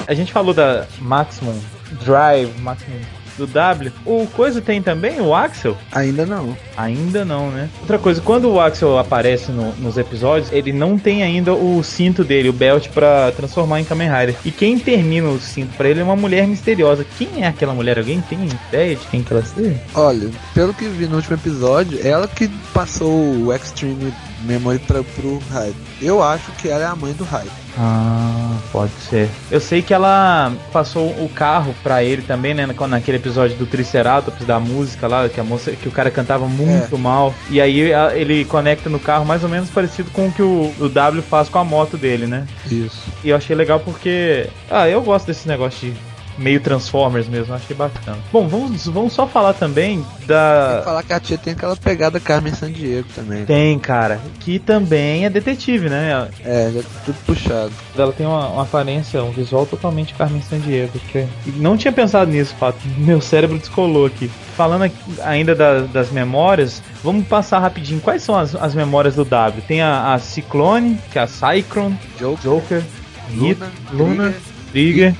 [0.06, 1.58] A gente falou da Maximum
[2.04, 2.96] Drive, Maximum
[3.36, 3.92] do W.
[4.04, 5.76] O coisa tem também o Axel?
[5.92, 6.56] Ainda não.
[6.76, 7.68] Ainda não, né?
[7.80, 12.24] Outra coisa, quando o Axel aparece no- nos episódios, ele não tem ainda o cinto
[12.24, 14.34] dele, o belt, pra transformar em Kamen Rider.
[14.44, 17.06] E quem termina o cinto pra ele é uma mulher misteriosa.
[17.16, 17.96] Quem é aquela mulher?
[17.98, 19.76] Alguém tem ideia de quem que ela seja?
[19.94, 23.12] Olha, pelo que vi no último episódio, ela que passou
[23.46, 24.12] o Extreme
[24.42, 25.74] Memory pra, pro Hyde.
[26.00, 27.50] Eu acho que ela é a mãe do Hyde.
[27.80, 29.28] Ah, pode ser.
[29.50, 32.66] Eu sei que ela passou o carro pra ele também, né?
[32.66, 36.46] na- Naquele episódio do Triceratops, da música lá, que a moça, que o cara cantava
[36.48, 37.32] muito mal.
[37.50, 40.88] E aí ele conecta no carro mais ou menos parecido com o que o, o
[40.88, 42.46] W faz com a moto dele, né?
[42.68, 42.98] Isso.
[43.22, 44.48] E eu achei legal porque.
[44.70, 45.96] Ah, eu gosto desse negócio de
[46.38, 48.18] meio Transformers mesmo, achei bacana.
[48.32, 50.82] Bom, vamos, vamos só falar também da.
[50.84, 53.44] Falar que a tia tem aquela pegada Carmen Sandiego também.
[53.44, 56.28] Tem, cara, que também é detetive, né?
[56.44, 57.72] É, já tá tudo puxado.
[57.96, 60.98] Ela tem uma, uma aparência, um visual totalmente Carmen Sandiego.
[61.10, 61.26] Que
[61.56, 62.78] não tinha pensado nisso, fato.
[62.98, 64.30] Meu cérebro descolou aqui.
[64.56, 68.00] Falando aqui ainda da- das memórias, vamos passar rapidinho.
[68.00, 69.62] Quais são as, as memórias do W?
[69.66, 72.82] Tem a, a Ciclone, que é a Cyclone, Joker, Joker,
[73.30, 74.34] Hit, Luna, Luna,
[74.72, 75.14] Trigger,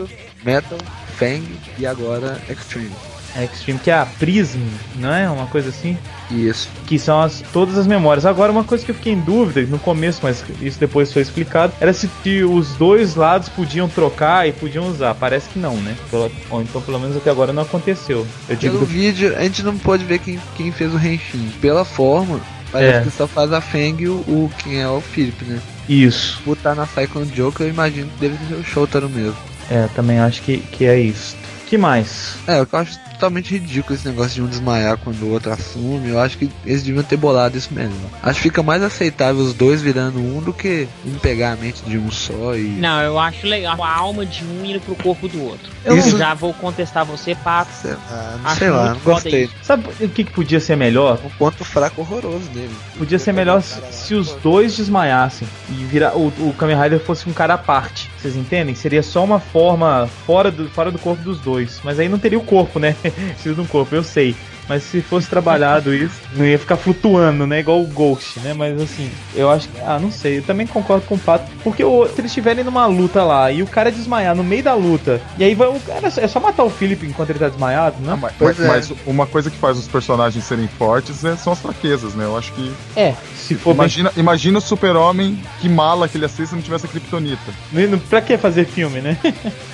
[0.44, 0.78] Metal,
[1.18, 1.42] Fang
[1.78, 2.90] e agora Extreme.
[3.36, 4.58] Extreme, que é a Prism,
[4.96, 5.28] não é?
[5.30, 5.96] Uma coisa assim.
[6.30, 6.68] Isso.
[6.86, 8.26] que são as, todas as memórias.
[8.26, 11.72] Agora, uma coisa que eu fiquei em dúvida no começo, mas isso depois foi explicado,
[11.80, 15.14] era se que os dois lados podiam trocar e podiam usar.
[15.14, 15.96] Parece que não, né?
[16.10, 18.26] Pelo- Ou então, pelo menos até agora não aconteceu.
[18.48, 21.50] Eu digo Pelo do- vídeo, a gente não pode ver quem, quem fez o Renshin.
[21.62, 22.40] Pela forma,
[22.72, 23.02] parece É.
[23.02, 25.60] que só faz a Fang e o, o quem é o Philip, né?
[25.88, 26.40] isso.
[26.44, 29.36] Por estar na Cyclone Joker, eu imagino que deve ser o Shotaro mesmo.
[29.70, 31.36] É, também acho que, que é isso.
[31.68, 32.34] Que mais?
[32.46, 36.08] É, eu acho totalmente ridículo esse negócio de um desmaiar quando o outro assume.
[36.08, 37.90] Eu acho que eles deviam ter bolado isso melhor.
[38.22, 41.82] Acho que fica mais aceitável os dois virando um do que um pegar a mente
[41.82, 42.62] de um só e.
[42.62, 45.68] Não, eu acho legal a alma de um indo pro corpo do outro.
[45.84, 47.70] Eu não- já vou contestar você, Pato.
[47.82, 49.44] Sei lá, não sei lá, não gostei.
[49.44, 49.54] isso.
[49.62, 51.18] Sabe o que, que podia ser melhor?
[51.24, 52.74] Um ponto fraco horroroso dele.
[52.96, 57.28] Podia ser melhor se, se os dois desmaiassem e virar, o, o Kamen Rider fosse
[57.28, 58.08] um cara à parte.
[58.16, 58.74] Vocês entendem?
[58.74, 61.57] Seria só uma forma fora do, fora do corpo dos dois.
[61.84, 62.96] Mas aí não teria o corpo, né?
[63.34, 64.36] Precisa de um corpo, eu sei.
[64.68, 67.60] Mas se fosse trabalhado isso, não ia ficar flutuando, né?
[67.60, 68.52] Igual o Ghost, né?
[68.52, 69.80] Mas assim, eu acho que.
[69.80, 70.38] Ah, não sei.
[70.38, 71.50] Eu também concordo com o Pato.
[71.64, 74.74] Porque o, se eles estiverem numa luta lá e o cara desmaiar no meio da
[74.74, 77.96] luta, e aí vai, o cara, é só matar o Philip enquanto ele tá desmaiado,
[78.00, 78.18] né?
[78.20, 78.68] Mas, Pois mas- é.
[78.68, 82.24] mas uma coisa que faz os personagens serem fortes é- são as fraquezas, né?
[82.24, 82.70] Eu acho que.
[82.94, 86.62] É, se for bem Imagina, imagina o super-homem, que mala que ele assiste se não
[86.62, 87.38] tivesse a Kryptonita.
[87.72, 89.16] Não- Pra que fazer filme, né?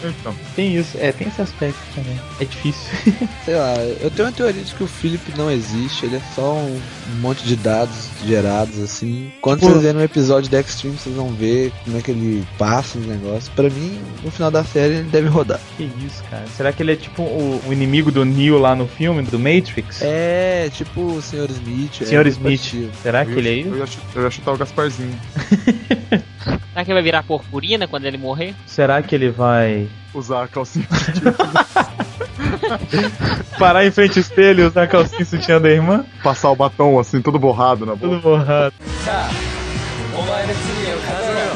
[0.05, 2.19] Então, tem isso, é, tem esse aspecto também.
[2.41, 2.91] É difícil.
[3.45, 6.55] Sei lá, eu tenho uma teoria de que o Philip não existe, ele é só
[6.55, 6.81] um
[7.21, 9.33] monte de dados gerados assim.
[9.41, 12.47] Quando Tipo- vocês verem um episódio da Extreme, vocês vão ver como é que ele
[12.59, 13.49] passa os negócios.
[13.49, 15.61] Pra mim, no final da série, ele deve rodar.
[15.77, 16.45] que isso, cara?
[16.57, 20.01] Será que ele é tipo o, o inimigo do Neo lá no filme, do Matrix?
[20.03, 21.51] É, tipo o Sr.
[21.51, 22.03] Smith.
[22.03, 22.15] é Sr.
[22.17, 22.43] muito Smith.
[22.43, 22.91] parecido.
[23.03, 23.69] Será que eu, ele é isso?
[23.71, 25.19] eu, ia, chu- eu ia chutar o Gasparzinho.
[26.75, 28.55] Será que vai virar purpurina quando ele morrer?
[28.67, 30.87] Será que ele vai Usar a calcinha.
[33.59, 36.05] parar em frente ao espelho e usar a calcinha sutiã da irmã?
[36.23, 38.29] passar o batom assim, todo borrado na Tudo boca.
[38.29, 38.75] borrado.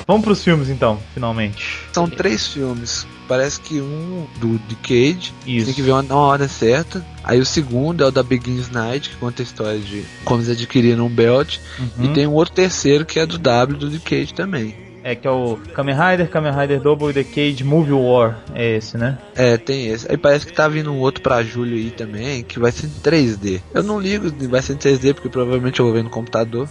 [0.07, 1.81] Vamos pros filmes então, finalmente.
[1.93, 3.07] São três filmes.
[3.29, 5.67] Parece que um do Decade, Isso.
[5.67, 7.05] tem que ver uma, uma ordem certa.
[7.23, 10.51] Aí o segundo é o da Begins Night, que conta a história de como eles
[10.51, 11.59] adquiriram um belt.
[11.79, 12.07] Uhum.
[12.07, 14.88] E tem um outro terceiro que é do W do Decade também.
[15.03, 18.39] É que é o Kamen Rider, Kamen Rider Double The Cage Movie War.
[18.55, 19.19] É esse, né?
[19.35, 20.11] É, tem esse.
[20.11, 22.91] Aí parece que tá vindo um outro pra julho aí também, que vai ser em
[22.91, 23.61] 3D.
[23.73, 26.69] Eu não ligo, vai ser em 3D, porque provavelmente eu vou ver no computador.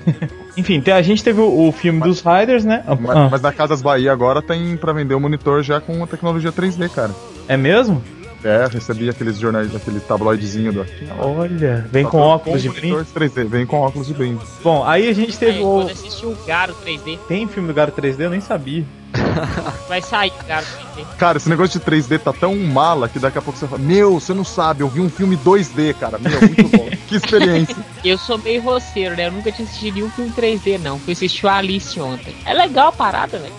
[0.56, 2.82] Enfim, a gente teve o, o filme dos Riders, né?
[2.86, 6.06] Ah, Mas, mas na Casas Bahia agora tem pra vender o monitor já com a
[6.06, 7.14] tecnologia 3D, cara.
[7.48, 8.02] É mesmo?
[8.42, 10.86] É, recebi aqueles jornais, aquele tabloidezinho do
[11.18, 12.96] Olha, vem Só com óculos de brinde.
[13.14, 14.42] 3D, vem com óculos de brinde.
[14.62, 15.66] Bom, aí a gente teve Aí, o.
[15.66, 18.20] quando assistir o Garo 3D, Tem filme do Garo 3D?
[18.20, 18.84] Eu nem sabia.
[19.88, 21.04] vai sair o Garo 3D.
[21.18, 24.18] Cara, esse negócio de 3D tá tão mala que daqui a pouco você fala: Meu,
[24.18, 26.18] você não sabe, eu vi um filme 2D, cara.
[26.18, 26.88] Meu, muito bom.
[27.06, 27.76] que experiência.
[28.02, 29.26] Eu sou meio roceiro, né?
[29.26, 30.98] Eu nunca tinha assistido nenhum filme 3D, não.
[30.98, 32.34] Fui assistir o Alice ontem.
[32.46, 33.54] É legal a parada, velho.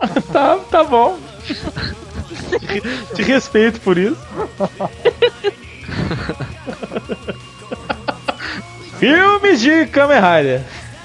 [0.32, 1.18] Tá, tá bom.
[3.14, 4.18] Te respeito por isso.
[8.98, 10.62] Filmes de Kamen Rider.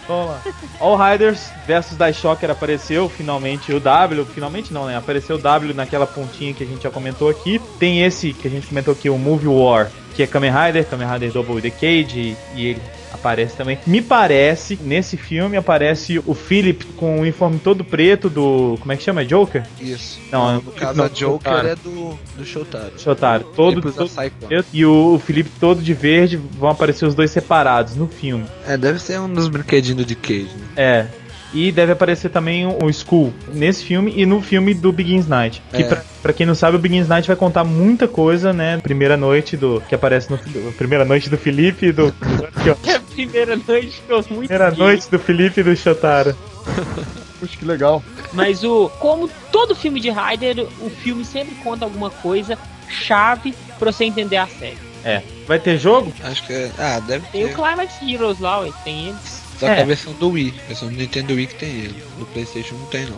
[0.08, 0.41] Vamos lá.
[0.80, 4.98] All Riders versus Daishocker apareceu finalmente o W, finalmente não, né?
[4.98, 7.62] Apareceu o W naquela pontinha que a gente já comentou aqui.
[7.80, 11.08] Tem esse que a gente comentou aqui, o Movie War, que é Kamen Rider, Kamen
[11.08, 12.82] Rider Double Decade, e ele
[13.14, 13.78] aparece também.
[13.86, 18.78] Me parece, nesse filme aparece o Philip com o uniforme todo preto do.
[18.80, 19.24] Como é que chama?
[19.24, 19.64] Joker?
[19.80, 20.20] Isso.
[20.32, 21.68] Não, no caso não, a Joker Shotaro.
[21.68, 22.91] é do, do Showtime.
[22.97, 23.43] Shotaro.
[23.55, 24.09] Todo, todo
[24.47, 28.45] preto e o Felipe todo de verde vão aparecer os dois separados no filme.
[28.68, 30.68] É, deve ser um dos brinquedinhos do Decade, né?
[30.76, 31.22] É.
[31.54, 35.62] E deve aparecer também o Skull nesse filme e no filme do Begins Night.
[35.72, 35.86] Que É.
[35.86, 38.80] pra, pra quem não sabe, o Begins Night vai contar muita coisa, né?
[38.82, 39.82] Primeira noite do.
[39.88, 40.39] Que aparece no.
[40.74, 42.08] Primeira noite do Felipe e do.
[42.08, 42.95] aqui, ó.
[42.95, 44.80] A primeira noite ficou muito Primeira gay.
[44.80, 46.36] noite do Felipe e do Shotaro.
[47.39, 48.01] Puxa, que legal.
[48.32, 48.89] Mas o.
[48.99, 52.58] Como todo filme de Rider, o filme sempre conta alguma coisa
[52.89, 54.78] chave pra você entender a série.
[55.06, 55.22] É.
[55.47, 56.12] Vai ter jogo?
[56.24, 56.72] Acho que é.
[56.80, 57.56] Ah, deve Tem o ter.
[57.56, 59.33] Climax Heroes lá, ué, tem eles.
[59.64, 59.82] Só que É.
[59.82, 60.53] a versão do Wii.
[60.66, 62.03] A versão do Nintendo Wii que tem ele.
[62.20, 63.18] Do Playstation não tem não.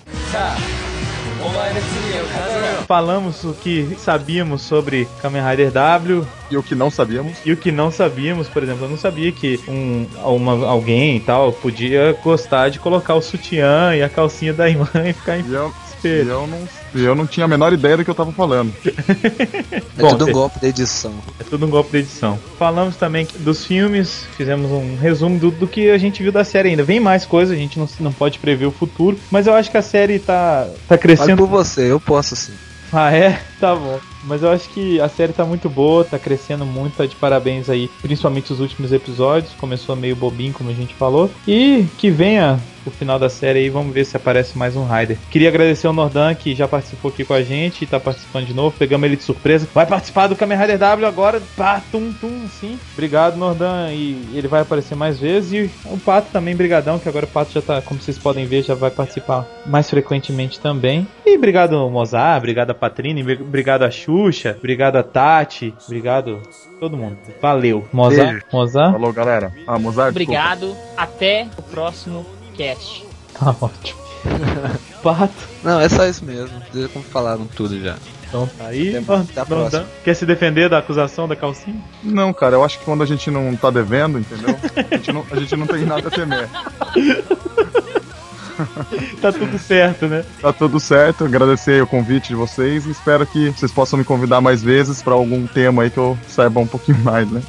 [2.87, 7.37] Falamos o que sabíamos sobre Kamen Rider W, E o que não sabíamos.
[7.43, 11.19] E o que não sabíamos, por exemplo, eu não sabia que um, uma, alguém e
[11.19, 15.43] tal podia gostar de colocar o sutiã e a calcinha da irmã e ficar em
[15.49, 15.73] E eu,
[16.07, 16.59] e eu, não,
[16.95, 18.73] eu não tinha a menor ideia do que eu tava falando.
[19.97, 21.13] É Bom, tudo um tem- golpe da edição.
[21.39, 22.37] É tudo um golpe de edição.
[22.59, 26.69] Falamos também dos filmes, fizemos um resumo do, do que a gente viu da série
[26.69, 26.83] ainda.
[26.83, 29.77] Vem mais coisa, a gente não, não pode prever o futuro, mas eu acho que
[29.77, 31.37] a série tá, tá Fale crescendo.
[31.37, 32.53] por você, eu posso sim.
[32.91, 33.39] Ah, é?
[33.59, 33.99] Tá bom.
[34.26, 37.69] Mas eu acho que a série tá muito boa, tá crescendo muito, tá de parabéns
[37.69, 39.53] aí, principalmente os últimos episódios.
[39.53, 41.30] Começou meio bobinho, como a gente falou.
[41.47, 45.17] E que venha o final da série aí, vamos ver se aparece mais um Rider.
[45.30, 48.53] Queria agradecer ao Nordan que já participou aqui com a gente e tá participando de
[48.53, 48.76] novo.
[48.78, 49.67] Pegamos ele de surpresa.
[49.73, 51.41] Vai participar do Kamen Rider W agora.
[51.55, 52.78] Pá, tum, tum, sim.
[52.93, 53.91] Obrigado, Nordan.
[53.91, 55.53] E ele vai aparecer mais vezes.
[55.53, 58.63] E o Pato também, brigadão, que agora o Pato já tá, como vocês podem ver,
[58.63, 61.07] já vai participar mais frequentemente também.
[61.26, 62.38] E obrigado, Mozart.
[62.38, 63.21] Obrigado a Patrine.
[63.41, 64.55] Obrigado a Xuxa.
[64.57, 65.74] Obrigado a Tati.
[65.86, 66.41] Obrigado
[66.80, 67.18] todo mundo.
[67.41, 67.88] Valeu.
[67.91, 68.32] Mozart.
[68.32, 68.45] Beijo.
[68.51, 68.91] Mozart.
[68.93, 69.51] Falou, galera.
[69.68, 70.39] Ah, Mozart, desculpa.
[70.39, 70.76] Obrigado.
[70.95, 73.05] Até o próximo cast.
[73.38, 73.99] Tá ótimo.
[75.03, 75.34] Pato.
[75.63, 76.49] Não, é só isso mesmo.
[76.72, 77.95] Vocês como falaram tudo já.
[78.28, 78.95] Então tá aí.
[78.97, 79.86] Até- a.
[80.03, 81.80] Quer se defender da acusação da calcinha?
[82.03, 84.55] Não, cara, eu acho que quando a gente não tá devendo, entendeu?
[84.76, 86.49] A gente não, a gente não tem nada a temer.
[89.21, 90.23] tá tudo certo, né?
[90.41, 91.25] Tá tudo certo.
[91.25, 95.13] Agradecer o convite de vocês e espero que vocês possam me convidar mais vezes pra
[95.13, 97.41] algum tema aí que eu saiba um pouquinho mais, né?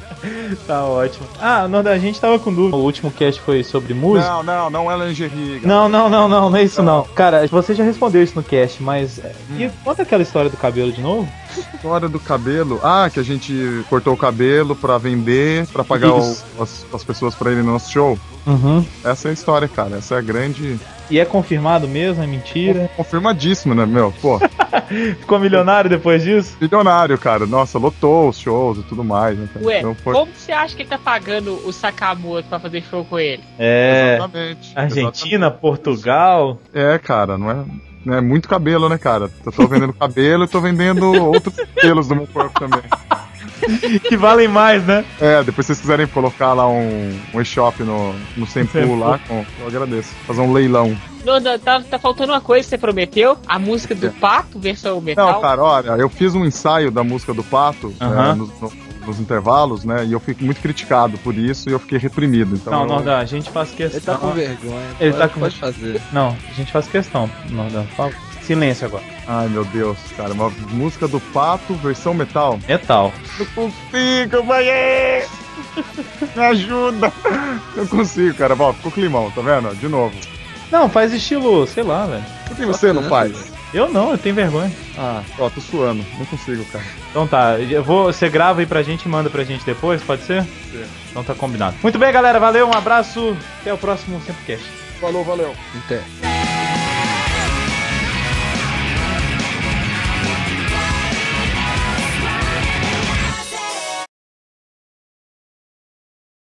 [0.65, 1.27] Tá ótimo.
[1.39, 2.75] Ah, Norda, a gente tava com dúvida.
[2.75, 4.29] O último cast foi sobre música.
[4.29, 5.59] Não, não, não é lingerie.
[5.61, 5.67] cara.
[5.67, 7.03] Não, não, não, não, não é isso não.
[7.15, 9.19] Cara, você já respondeu isso no cast, mas.
[9.19, 11.27] é, E conta aquela história do cabelo de novo?
[11.75, 12.79] História do cabelo.
[12.83, 17.35] Ah, que a gente cortou o cabelo pra vender, pra pagar o- as, as pessoas
[17.35, 18.17] pra irem no nosso show.
[18.45, 18.85] Uhum.
[19.03, 19.97] Essa é a história, cara.
[19.97, 20.79] Essa é a grande.
[21.09, 22.21] E é confirmado mesmo?
[22.23, 22.89] É mentira?
[22.97, 24.13] Confirmadíssimo, né, meu?
[24.21, 24.39] Pô,
[25.19, 26.57] Ficou milionário depois disso?
[26.59, 27.45] milionário, cara.
[27.45, 29.47] Nossa, lotou os shows e tudo mais, né?
[29.53, 29.65] cara?
[29.65, 33.05] Ué, Então foi- como você acha que ele tá pagando o Sakamoto pra fazer show
[33.05, 33.43] com ele?
[33.57, 34.15] É.
[34.17, 34.71] Exatamente.
[34.75, 36.59] Argentina, Portugal.
[36.73, 37.65] É, cara, não é.
[38.05, 39.29] não É muito cabelo, né, cara?
[39.45, 42.81] Eu tô vendendo cabelo e tô vendendo outros pelos do meu corpo também.
[44.07, 45.03] Que valem mais, né?
[45.19, 48.97] É, depois se vocês quiserem colocar lá um, um e-shop no, no Sempool.
[48.99, 50.09] lá, com- eu agradeço.
[50.25, 50.95] Fazer um leilão.
[51.25, 53.37] Não, não, tá, tá faltando uma coisa que você prometeu.
[53.47, 55.33] A música do Pato, versão metal.
[55.33, 58.31] Não, cara, olha, eu fiz um ensaio da música do Pato Aham.
[58.31, 60.03] é, nos, no- nos intervalos, né?
[60.05, 62.55] E eu fico muito criticado por isso e eu fiquei reprimido.
[62.55, 64.15] Então Não, eu- Norda, a gente faz Ele questão.
[64.15, 64.85] tá com vergonha.
[64.99, 66.01] Ele pode, tá com- pode fazer.
[66.11, 67.83] Não, a gente faz questão, Norda.
[67.95, 68.11] Fala.
[68.47, 69.03] Silêncio agora.
[69.27, 72.57] Ai, meu Deus, cara, uma música do Pato, versão metal.
[72.65, 73.13] Metal.
[73.37, 74.63] Não consigo, vai!
[76.33, 77.11] Me ajuda!
[77.75, 78.55] Não consigo, cara.
[78.57, 79.75] Ó, ficou climão, tá vendo?
[79.75, 80.15] De novo.
[80.71, 82.23] Não, faz estilo, sei lá, velho.
[82.47, 83.51] Por que você não faz?
[83.73, 84.71] Eu não, eu tenho vergonha.
[84.97, 86.05] Ah, ó, tô suando.
[86.17, 86.85] Não consigo, cara.
[87.11, 90.23] Então tá, eu vou, você grava aí pra gente e manda pra gente depois, pode
[90.23, 90.45] ser?
[91.11, 91.75] Então tá combinado.
[91.83, 94.65] Muito bem, galera, valeu, um abraço, até o próximo Sempocast.
[95.01, 95.53] Falou, valeu.
[95.85, 96.36] Até.